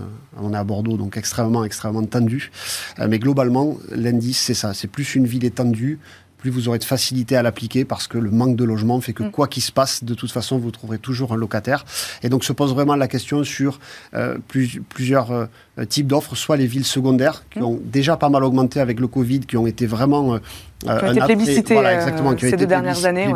on 0.42 0.52
est 0.52 0.58
à 0.58 0.64
Bordeaux, 0.64 0.98
donc 0.98 1.16
extrêmement, 1.16 1.64
extrêmement 1.64 2.04
tendu. 2.04 2.50
Euh, 2.98 3.06
mais 3.08 3.18
globalement, 3.18 3.78
l'indice, 3.92 4.40
c'est 4.40 4.52
ça. 4.52 4.74
C'est 4.74 4.88
plus 4.88 5.14
une 5.14 5.26
ville 5.26 5.46
étendue, 5.46 5.98
plus 6.46 6.52
vous 6.52 6.68
aurez 6.68 6.78
de 6.78 6.84
facilité 6.84 7.36
à 7.36 7.42
l'appliquer 7.42 7.84
parce 7.84 8.06
que 8.06 8.18
le 8.18 8.30
manque 8.30 8.54
de 8.54 8.62
logement 8.62 9.00
fait 9.00 9.12
que 9.12 9.24
mm. 9.24 9.30
quoi 9.32 9.48
qu'il 9.48 9.62
se 9.62 9.72
passe, 9.72 10.04
de 10.04 10.14
toute 10.14 10.30
façon, 10.30 10.58
vous 10.58 10.70
trouverez 10.70 10.98
toujours 10.98 11.32
un 11.32 11.36
locataire. 11.36 11.84
Et 12.22 12.28
donc 12.28 12.44
se 12.44 12.52
pose 12.52 12.72
vraiment 12.72 12.94
la 12.94 13.08
question 13.08 13.42
sur 13.42 13.80
euh, 14.14 14.38
plusieurs 14.88 15.32
euh, 15.32 15.46
types 15.84 16.06
d'offres, 16.06 16.34
soit 16.34 16.56
les 16.56 16.66
villes 16.66 16.86
secondaires, 16.86 17.44
qui 17.50 17.60
mmh. 17.60 17.64
ont 17.64 17.80
déjà 17.84 18.16
pas 18.16 18.30
mal 18.30 18.44
augmenté 18.44 18.80
avec 18.80 18.98
le 18.98 19.08
Covid, 19.08 19.40
qui 19.40 19.56
ont 19.56 19.66
été 19.66 19.86
vraiment 19.86 20.34
euh, 20.34 20.38
qui 20.98 21.04
ont 21.04 21.12
été 21.12 21.20
plébiscités 21.20 21.74
voilà, 21.74 21.94
exactement, 21.94 22.34
qui 22.34 22.44
ont 22.44 22.48
ces 22.48 22.54
été 22.54 22.56
deux 22.58 22.66
dernières 22.66 23.04
années. 23.04 23.28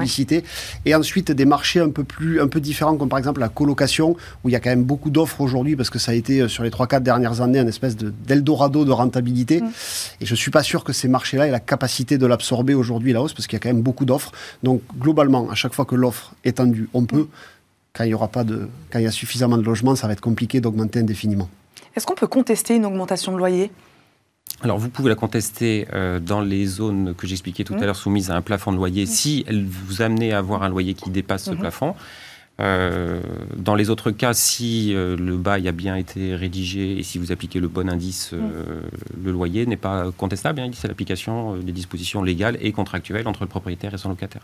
Et 0.85 0.95
ensuite, 0.95 1.33
des 1.33 1.45
marchés 1.45 1.81
un 1.81 1.89
peu, 1.89 2.05
plus, 2.05 2.41
un 2.41 2.49
peu 2.49 2.61
différents, 2.61 2.97
comme 2.97 3.09
par 3.09 3.19
exemple 3.19 3.41
la 3.41 3.49
colocation, 3.49 4.17
où 4.45 4.49
il 4.49 4.53
y 4.53 4.57
a 4.57 4.61
quand 4.61 4.71
même 4.71 4.85
beaucoup 4.85 5.11
d'offres 5.11 5.41
aujourd'hui, 5.41 5.77
parce 5.77 5.91
que 5.91 5.99
ça 5.99 6.13
a 6.13 6.15
été, 6.15 6.41
euh, 6.41 6.49
sur 6.49 6.63
les 6.63 6.71
3-4 6.71 7.01
dernières 7.01 7.41
années, 7.41 7.59
une 7.59 7.69
espèce 7.69 7.97
d'Eldorado 7.97 8.85
de, 8.85 8.93
rentabilité. 8.93 9.61
Mm. 9.61 9.71
Et 10.21 10.27
je 10.27 10.33
ne 10.33 10.37
suis 10.37 10.51
pas 10.51 10.63
sûr 10.63 10.85
que 10.85 10.93
ces 10.93 11.09
marchés-là 11.09 11.47
aient 11.47 11.53
la 11.53 11.61
capacité 11.61 12.19
de 12.19 12.27
l'absorber 12.27 12.75
aujourd'hui, 12.75 13.13
la 13.13 13.23
hausse, 13.23 13.33
parce 13.33 13.47
qu'il 13.47 13.57
y 13.57 13.61
a 13.61 13.61
quand 13.61 13.71
même 13.71 13.83
beaucoup 13.83 14.05
d'offres. 14.05 14.33
Donc, 14.63 14.83
globalement, 14.99 15.51
à 15.51 15.55
chaque 15.55 15.73
fois 15.73 15.85
que 15.85 15.95
l'offre 15.95 16.35
est 16.45 16.59
tendue, 16.59 16.89
on 16.95 17.05
peut. 17.05 17.29
Quand 17.93 18.05
il 18.05 18.11
y 18.11 18.15
aura 18.15 18.29
pas 18.29 18.45
de, 18.45 18.69
quand 18.93 18.99
il 18.99 19.05
y 19.05 19.09
a 19.09 19.11
suffisamment 19.11 19.57
de 19.57 19.63
logements, 19.63 19.97
ça 19.97 20.07
va 20.07 20.13
être 20.13 20.21
compliqué 20.21 20.61
d'augmenter 20.61 21.01
indéfiniment. 21.01 21.49
Est-ce 21.97 22.07
qu'on 22.07 22.15
peut 22.15 22.27
contester 22.27 22.77
une 22.77 22.87
augmentation 22.87 23.33
de 23.33 23.39
loyer? 23.39 23.71
Alors, 24.63 24.79
vous 24.79 24.91
pouvez 24.91 25.09
la 25.09 25.15
contester 25.15 25.89
euh, 25.93 26.21
dans 26.21 26.41
les 26.41 26.67
zones 26.67 27.15
que 27.15 27.27
j'expliquais 27.27 27.65
tout 27.65 27.75
à 27.75 27.79
mmh. 27.79 27.85
l'heure 27.85 27.97
soumises 27.97 28.31
à 28.31 28.37
un 28.37 28.43
plafond 28.43 28.73
de 28.73 28.77
loyer, 28.77 29.05
mmh. 29.05 29.07
si 29.07 29.45
elle 29.49 29.65
vous 29.65 30.03
amenait 30.03 30.33
à 30.33 30.39
avoir 30.39 30.63
un 30.63 30.69
loyer 30.69 30.95
qui 30.95 31.11
dépasse 31.11 31.45
ce 31.45 31.53
mmh. 31.53 31.59
plafond. 31.59 31.95
Euh, 32.61 33.23
dans 33.57 33.75
les 33.75 33.89
autres 33.89 34.11
cas, 34.11 34.35
si 34.35 34.95
euh, 34.95 35.17
le 35.17 35.39
bail 35.39 35.67
a 35.67 35.73
bien 35.73 35.97
été 35.97 36.35
rédigé 36.35 36.99
et 36.99 37.03
si 37.03 37.17
vous 37.17 37.33
appliquez 37.33 37.59
le 37.59 37.69
bon 37.69 37.89
indice, 37.89 38.35
le 38.35 39.33
loyer 39.33 39.65
n'est 39.65 39.79
pas 39.79 40.11
contestable. 40.19 40.61
Hein, 40.61 40.71
c'est 40.75 40.89
l'application 40.89 41.57
des 41.57 41.73
dispositions 41.73 42.23
légales 42.23 42.59
et 42.61 42.73
contractuelles 42.73 43.29
entre 43.29 43.45
le 43.45 43.49
propriétaire 43.49 43.95
et 43.95 43.99
son 43.99 44.11
locataire. 44.11 44.43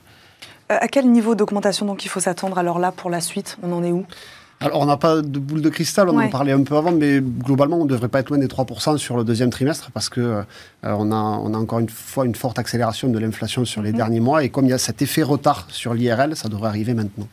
à 0.71 0.89
quel 0.89 1.11
niveau 1.11 1.35
d'augmentation 1.35 1.85
donc 1.85 2.07
il 2.07 2.09
faut 2.09 2.21
s'attendre 2.21 2.57
alors 2.57 2.79
là 2.79 2.91
pour 2.91 3.11
la 3.11 3.21
suite? 3.21 3.59
On 3.63 3.71
en 3.73 3.85
est 3.85 3.93
où? 3.93 4.07
Alors, 4.61 4.81
on 4.81 4.87
n'a 4.87 4.97
pas 4.97 5.21
de 5.21 5.39
boule 5.39 5.61
de 5.61 5.69
cristal, 5.69 6.09
on 6.09 6.19
en 6.19 6.29
parlait 6.29 6.53
un 6.53 6.63
peu 6.63 6.77
avant, 6.77 6.93
mais 6.93 7.21
globalement, 7.21 7.77
on 7.79 7.85
ne 7.85 7.91
devrait 7.91 8.09
pas 8.09 8.21
être 8.21 8.31
loin 8.31 8.39
des 8.39 8.47
3% 8.47 8.97
sur 8.97 9.17
le 9.17 9.25
deuxième 9.25 9.51
trimestre 9.51 9.91
parce 9.93 10.09
que 10.09 10.21
euh, 10.21 10.43
on, 10.83 11.13
a, 11.13 11.15
on 11.15 11.53
a 11.53 11.59
encore 11.59 11.79
une 11.79 11.91
fois 11.91 12.25
une 12.25 12.35
forte 12.35 12.59
accélération 12.59 13.09
de 13.09 13.19
l'inflation 13.19 13.67
sur 13.67 13.83
les 13.83 13.91
mhm. 13.91 13.97
derniers 13.97 14.21
mois. 14.21 14.45
Et 14.45 14.49
comme 14.49 14.65
il 14.65 14.71
y 14.71 14.75
a 14.75 14.79
cet 14.79 15.03
effet 15.03 15.23
retard 15.23 15.67
sur 15.69 15.93
l'IRL, 15.93 16.37
ça 16.37 16.49
devrait 16.49 16.69
arriver 16.69 16.95
maintenant. 16.95 17.29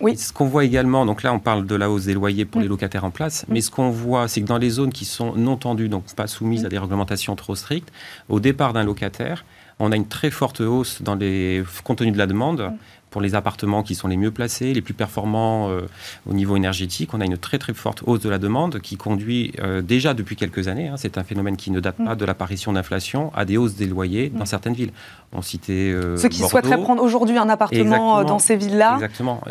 oui. 0.00 0.18
Ce 0.18 0.34
qu'on 0.34 0.46
voit 0.46 0.64
également, 0.64 1.06
donc 1.06 1.22
là, 1.22 1.32
on 1.32 1.38
parle 1.38 1.66
de 1.66 1.74
la 1.74 1.90
hausse 1.90 2.04
des 2.04 2.14
loyers 2.14 2.44
pour 2.44 2.60
les 2.60 2.68
locataires 2.68 3.04
en 3.04 3.10
place, 3.10 3.46
mais 3.48 3.62
ce 3.62 3.70
qu'on 3.70 3.90
voit, 3.90 4.28
c'est 4.28 4.42
que 4.42 4.46
dans 4.46 4.58
les 4.58 4.70
zones 4.70 4.92
qui 4.92 5.06
sont 5.06 5.34
non 5.34 5.56
tendues, 5.56 5.88
donc 5.88 6.04
pas 6.14 6.26
soumises 6.26 6.66
à 6.66 6.68
des 6.68 6.78
réglementations 6.78 7.36
trop 7.36 7.54
strictes, 7.54 7.90
au 8.28 8.38
départ 8.38 8.74
d'un 8.74 8.84
locataire, 8.84 9.46
on 9.78 9.92
a 9.92 9.96
une 9.96 10.06
très 10.06 10.30
forte 10.30 10.60
hausse 10.60 11.00
dans 11.00 11.14
les 11.14 11.64
contenus 11.84 12.12
de 12.12 12.18
la 12.18 12.26
demande 12.26 12.70
pour 13.10 13.20
les 13.20 13.34
appartements 13.34 13.82
qui 13.82 13.94
sont 13.94 14.08
les 14.08 14.16
mieux 14.16 14.30
placés, 14.30 14.72
les 14.72 14.82
plus 14.82 14.94
performants 14.94 15.68
euh, 15.68 15.82
au 16.28 16.32
niveau 16.32 16.56
énergétique, 16.56 17.12
on 17.12 17.20
a 17.20 17.24
une 17.24 17.36
très 17.36 17.58
très 17.58 17.74
forte 17.74 18.02
hausse 18.06 18.20
de 18.20 18.28
la 18.28 18.38
demande 18.38 18.80
qui 18.80 18.96
conduit 18.96 19.52
euh, 19.60 19.82
déjà 19.82 20.14
depuis 20.14 20.36
quelques 20.36 20.68
années, 20.68 20.88
hein, 20.88 20.94
c'est 20.96 21.18
un 21.18 21.24
phénomène 21.24 21.56
qui 21.56 21.70
ne 21.70 21.80
date 21.80 21.96
pas 21.96 22.14
de 22.14 22.24
l'apparition 22.24 22.72
d'inflation, 22.72 23.32
à 23.34 23.44
des 23.44 23.56
hausses 23.56 23.74
des 23.74 23.86
loyers 23.86 24.30
dans 24.30 24.44
certaines 24.44 24.74
villes. 24.74 24.92
On 25.32 25.42
citait 25.42 25.92
euh, 25.92 26.16
Ceux 26.16 26.28
qui 26.28 26.42
souhaiteraient 26.42 26.82
prendre 26.82 27.02
aujourd'hui 27.02 27.38
un 27.38 27.48
appartement 27.48 28.24
dans 28.24 28.38
ces 28.38 28.56
villes-là 28.56 28.98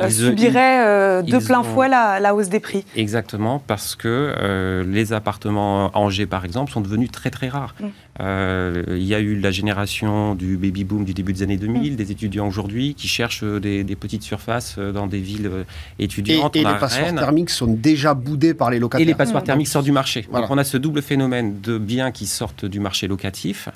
subiraient 0.10 1.24
de 1.24 1.38
plein 1.45 1.63
fouet 1.63 1.89
la, 1.89 2.34
hausse 2.34 2.50
des 2.50 2.60
prix. 2.60 2.86
Exactement, 2.95 3.62
parce 3.65 3.95
que 3.95 4.84
les 4.88 5.13
appartements 5.13 5.88
à 5.88 5.98
Angers, 5.98 6.26
par 6.26 6.45
exemple, 6.45 6.72
sont 6.72 6.82
devenus 6.82 7.12
très 7.12 7.30
très 7.30 7.50
rares. 7.50 7.76
Mm. 7.80 7.88
Il 8.19 9.03
y 9.03 9.15
a 9.15 9.19
eu 9.19 9.39
la 9.39 9.51
génération 9.51 10.36
du 10.36 10.58
baby 10.58 10.84
boom 10.84 11.05
du 11.05 11.13
début 11.13 11.34
des 11.34 11.43
années 11.43 11.58
2000, 11.58 11.93
mm. 11.93 11.95
des 11.95 12.12
étudiants 12.12 12.47
aujourd'hui 12.47 12.95
qui 12.95 13.08
cherchent 13.08 13.43
des, 13.43 13.84
petites 13.95 14.23
surfaces 14.23 14.75
euh, 14.77 14.91
dans 14.91 15.08
des 15.08 15.19
villes 15.19 15.47
euh, 15.47 15.63
étudiantes. 15.99 16.55
Et, 16.55 16.60
les 16.60 16.65
passoires 16.79 17.13
thermiques 17.15 17.49
sont 17.49 17.67
déjà 17.67 18.13
boudés 18.13 18.53
par 18.53 18.69
les 18.69 18.79
locataires. 18.79 19.03
Et 19.03 19.05
les 19.05 19.15
passoires 19.15 19.43
thermiques 19.43 19.67
sortent 19.67 19.86
du 19.86 19.91
marché. 19.91 20.27
Donc 20.32 20.49
on 20.49 20.58
a 20.58 20.63
ce 20.63 20.77
double 20.77 21.01
phénomène 21.01 21.60
de 21.62 21.77
biens 21.77 22.12
qui 22.12 22.25
sortent 22.25 22.65
du 22.65 22.79
marché 22.79 23.08
locatif 23.08 23.69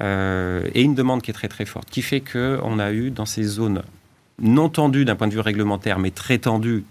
euh, 0.00 0.68
et 0.74 0.82
une 0.82 0.94
demande 0.94 1.22
qui 1.22 1.30
est 1.30 1.34
très 1.34 1.48
très 1.48 1.64
forte, 1.64 1.88
qui 1.90 2.02
fait 2.02 2.20
qu'on 2.20 2.78
a 2.78 2.92
eu 2.92 3.10
dans 3.10 3.26
ces 3.26 3.42
zones 3.42 3.82
non 4.40 4.68
tendues 4.68 5.04
d'un 5.04 5.16
point 5.16 5.26
de 5.26 5.32
vue 5.32 5.40
réglementaire, 5.40 5.98
mais 5.98 6.10
très 6.10 6.38
tendues 6.38 6.84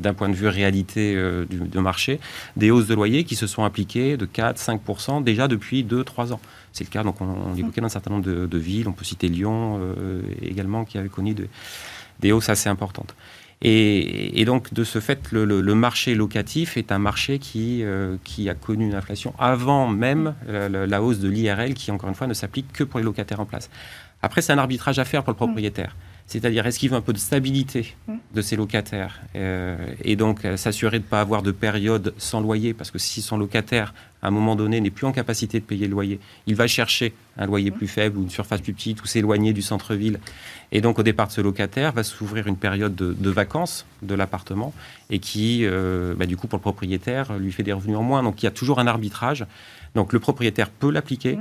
d'un 0.00 0.14
point 0.14 0.28
de 0.28 0.34
vue 0.34 0.48
réalité 0.48 1.16
du, 1.48 1.78
marché, 1.78 2.20
des 2.56 2.70
hausses 2.70 2.86
de 2.86 2.94
loyers 2.94 3.24
qui 3.24 3.36
se 3.36 3.46
sont 3.46 3.64
appliquées 3.64 4.16
de 4.16 4.26
4-5% 4.26 5.22
déjà 5.22 5.48
depuis 5.48 5.84
2-3 5.84 6.32
ans. 6.32 6.40
C'est 6.72 6.84
le 6.84 6.90
cas, 6.90 7.04
donc 7.04 7.20
on, 7.20 7.54
évoquait 7.54 7.80
dans 7.80 7.86
un 7.86 7.90
certain 7.90 8.10
nombre 8.10 8.24
de, 8.24 8.58
villes, 8.58 8.88
on 8.88 8.92
peut 8.92 9.04
citer 9.04 9.28
Lyon 9.28 9.80
également, 10.42 10.84
qui 10.84 10.98
avait 10.98 11.08
connu 11.08 11.34
de, 11.34 11.46
des 12.20 12.32
hausses 12.32 12.48
assez 12.48 12.68
importantes. 12.68 13.14
Et, 13.66 14.44
donc, 14.44 14.74
de 14.74 14.84
ce 14.84 15.00
fait, 15.00 15.32
le, 15.32 15.74
marché 15.74 16.14
locatif 16.14 16.76
est 16.76 16.92
un 16.92 16.98
marché 16.98 17.38
qui, 17.38 17.82
euh, 17.82 18.16
qui 18.22 18.50
a 18.50 18.54
connu 18.54 18.84
une 18.84 18.94
inflation 18.94 19.32
avant 19.38 19.88
même 19.88 20.34
la, 20.46 21.02
hausse 21.02 21.18
de 21.18 21.28
l'IRL, 21.28 21.72
qui, 21.72 21.90
encore 21.90 22.10
une 22.10 22.14
fois, 22.14 22.26
ne 22.26 22.34
s'applique 22.34 22.70
que 22.72 22.84
pour 22.84 22.98
les 23.00 23.04
locataires 23.04 23.40
en 23.40 23.46
place. 23.46 23.70
Après, 24.20 24.42
c'est 24.42 24.52
un 24.52 24.58
arbitrage 24.58 24.98
à 24.98 25.04
faire 25.06 25.22
pour 25.22 25.32
le 25.32 25.36
propriétaire. 25.36 25.96
C'est-à-dire, 26.26 26.66
est-ce 26.66 26.78
qu'il 26.78 26.90
veut 26.90 26.96
un 26.96 27.02
peu 27.02 27.12
de 27.12 27.18
stabilité 27.18 27.94
de 28.32 28.42
ses 28.42 28.56
locataires 28.56 29.20
euh, 29.36 29.76
et 30.02 30.16
donc 30.16 30.44
euh, 30.44 30.56
s'assurer 30.56 30.98
de 30.98 31.04
ne 31.04 31.08
pas 31.08 31.20
avoir 31.20 31.42
de 31.42 31.52
période 31.52 32.14
sans 32.16 32.40
loyer 32.40 32.72
Parce 32.72 32.90
que 32.90 32.98
si 32.98 33.20
son 33.20 33.36
locataire, 33.36 33.92
à 34.22 34.28
un 34.28 34.30
moment 34.30 34.56
donné, 34.56 34.80
n'est 34.80 34.90
plus 34.90 35.06
en 35.06 35.12
capacité 35.12 35.60
de 35.60 35.64
payer 35.64 35.86
le 35.86 35.92
loyer, 35.92 36.18
il 36.46 36.54
va 36.54 36.66
chercher 36.66 37.12
un 37.36 37.46
loyer 37.46 37.70
plus 37.70 37.88
faible 37.88 38.18
ou 38.18 38.22
une 38.22 38.30
surface 38.30 38.62
plus 38.62 38.72
petite 38.72 39.02
ou 39.02 39.06
s'éloigner 39.06 39.52
du 39.52 39.60
centre-ville. 39.60 40.18
Et 40.72 40.80
donc, 40.80 40.98
au 40.98 41.02
départ 41.02 41.28
de 41.28 41.32
ce 41.32 41.42
locataire, 41.42 41.92
va 41.92 42.02
s'ouvrir 42.02 42.46
une 42.46 42.56
période 42.56 42.94
de, 42.94 43.30
vacances 43.30 43.84
de 44.02 44.14
l'appartement 44.14 44.72
et 45.10 45.18
qui, 45.18 45.60
euh, 45.64 46.14
bah, 46.16 46.26
du 46.26 46.36
coup, 46.38 46.46
pour 46.46 46.58
le 46.58 46.62
propriétaire, 46.62 47.36
lui 47.38 47.52
fait 47.52 47.62
des 47.62 47.72
revenus 47.72 47.98
en 47.98 48.02
moins. 48.02 48.22
Donc, 48.22 48.42
il 48.42 48.46
y 48.46 48.48
a 48.48 48.52
toujours 48.52 48.78
un 48.78 48.86
arbitrage. 48.86 49.44
Donc, 49.94 50.12
le 50.12 50.20
propriétaire 50.20 50.70
peut 50.70 50.90
l'appliquer. 50.90 51.38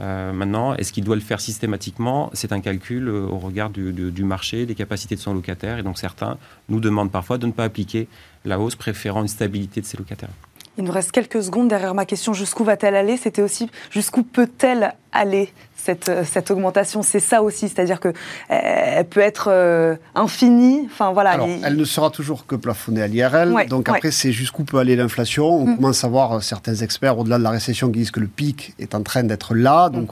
Euh, 0.00 0.32
maintenant, 0.32 0.74
est-ce 0.74 0.92
qu'il 0.92 1.04
doit 1.04 1.14
le 1.14 1.22
faire 1.22 1.40
systématiquement? 1.40 2.30
C'est 2.34 2.52
un 2.52 2.60
calcul 2.60 3.08
euh, 3.08 3.26
au 3.26 3.38
regard 3.38 3.70
du, 3.70 3.92
du, 3.92 4.24
marché, 4.24 4.66
des 4.66 4.74
capacités 4.74 5.14
de 5.14 5.20
son 5.20 5.32
locataire. 5.32 5.78
Et 5.78 5.82
donc 5.82 5.98
certains 5.98 6.36
nous 6.68 6.80
demandent 6.80 7.10
parfois 7.10 7.38
de 7.38 7.46
ne 7.46 7.52
pas 7.52 7.64
appliquer 7.64 8.08
la 8.44 8.60
hausse, 8.60 8.76
préférant 8.76 9.22
une 9.22 9.28
stabilité 9.28 9.80
de 9.80 9.86
ses 9.86 9.96
locataires. 9.96 10.30
Il 10.78 10.84
nous 10.84 10.92
reste 10.92 11.10
quelques 11.12 11.42
secondes 11.42 11.68
derrière 11.68 11.94
ma 11.94 12.04
question. 12.04 12.34
Jusqu'où 12.34 12.62
va-t-elle 12.62 12.94
aller? 12.94 13.16
C'était 13.16 13.40
aussi 13.40 13.70
jusqu'où 13.90 14.22
peut-elle 14.22 14.94
aller? 15.12 15.50
Cette, 15.86 16.08
euh, 16.08 16.24
cette 16.28 16.50
augmentation 16.50 17.02
C'est 17.02 17.20
ça 17.20 17.42
aussi, 17.42 17.68
c'est-à-dire 17.68 18.00
que 18.00 18.08
euh, 18.08 18.12
elle 18.50 19.06
peut 19.06 19.20
être 19.20 19.48
euh, 19.50 19.94
infinie. 20.16 20.82
Enfin 20.86 21.12
voilà. 21.12 21.30
Alors, 21.30 21.48
elle 21.62 21.76
ne 21.76 21.84
sera 21.84 22.10
toujours 22.10 22.44
que 22.46 22.56
plafonnée 22.56 23.02
à 23.02 23.06
l'IRL. 23.06 23.54
donc 23.68 23.88
après, 23.88 24.10
c'est 24.10 24.32
jusqu'où 24.32 24.64
peut 24.64 24.78
aller 24.78 24.96
l'inflation. 24.96 25.48
On 25.48 25.66
mm. 25.66 25.76
commence 25.76 26.02
à 26.02 26.08
voir 26.08 26.42
certains 26.42 26.74
experts 26.74 27.18
au-delà 27.18 27.38
de 27.38 27.44
la 27.44 27.50
récession 27.50 27.90
qui 27.90 28.00
disent 28.00 28.10
que 28.10 28.20
le 28.20 28.26
pic 28.26 28.74
est 28.80 28.94
en 28.94 29.02
train 29.02 29.22
d'être 29.22 29.54
là. 29.54 29.88
Mm. 29.88 29.92
Donc 29.92 30.10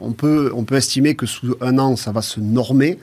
on, 0.00 0.12
peut 0.12 0.52
on 0.54 0.64
peut 0.64 0.76
estimer 0.76 1.14
que 1.14 1.26
sous 1.26 1.56
un 1.62 1.78
an, 1.78 1.96
ça 1.96 2.12
va 2.12 2.20
se 2.20 2.40
normer. 2.40 2.98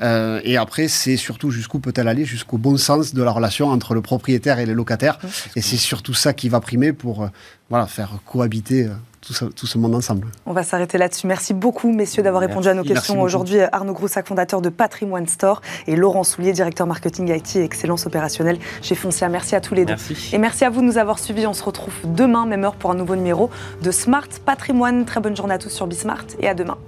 et 0.00 0.56
après, 0.56 0.88
c'est 0.88 1.16
surtout 1.16 1.50
jusqu'où 1.50 1.78
peut-elle 1.78 2.08
aller 2.08 2.26
jusqu'au 2.26 2.58
bon 2.58 2.76
sens 2.76 3.14
de 3.14 3.22
la 3.22 3.30
relation 3.30 3.68
entre 3.68 3.94
le 3.94 4.02
propriétaire 4.02 4.58
et 4.58 4.66
les 4.66 4.74
locataires. 4.74 5.18
Mm. 5.22 5.26
Et 5.56 5.62
c'est 5.62 5.76
surtout 5.76 6.14
ça 6.14 6.34
qui 6.34 6.50
va 6.50 6.60
primer 6.60 6.92
pour 6.92 7.28
voilà 7.70 7.86
faire 7.86 8.10
cohabiter 8.26 8.88
tout, 9.22 9.66
ce 9.66 9.78
monde 9.78 9.94
ensemble. 9.94 10.26
On 10.46 10.52
va 10.52 10.64
s'arrêter 10.64 10.98
là-dessus. 10.98 11.26
Merci 11.26 11.54
beaucoup, 11.54 11.92
messieurs, 11.92 12.22
d'avoir 12.22 12.42
répondu 12.42 12.68
à 12.68 12.74
nos 12.74 12.82
questions 12.82 13.20
aujourd'hui. 13.20 13.60
Arnaud 13.60 13.92
Groussac, 13.92 14.26
fondateur 14.26 14.60
de 14.60 14.68
Patrimoine 14.68 15.28
Store, 15.28 15.62
et 15.86 15.96
Laurent 15.96 16.24
Soulier, 16.24 16.52
directeur 16.52 16.86
marketing 16.86 17.28
IT 17.34 17.56
et 17.56 17.64
excellence 17.64 18.06
opérationnelle 18.06 18.58
chez 18.82 18.94
Foncia. 18.94 19.28
Merci 19.28 19.54
à 19.54 19.60
tous 19.60 19.74
les 19.74 19.84
deux. 19.84 19.94
Et 20.32 20.38
merci 20.38 20.64
à 20.64 20.70
vous 20.70 20.80
de 20.80 20.86
nous 20.86 20.98
avoir 20.98 21.18
suivis. 21.18 21.46
On 21.46 21.54
se 21.54 21.62
retrouve 21.62 21.94
demain, 22.04 22.46
même 22.46 22.64
heure, 22.64 22.74
pour 22.74 22.90
un 22.90 22.94
nouveau 22.94 23.16
numéro 23.16 23.50
de 23.82 23.90
Smart 23.90 24.28
Patrimoine. 24.44 25.04
Très 25.04 25.20
bonne 25.20 25.36
journée 25.36 25.54
à 25.54 25.58
tous 25.58 25.70
sur 25.70 25.86
Bismart 25.86 26.26
et 26.40 26.48
à 26.48 26.54
demain. 26.54 26.78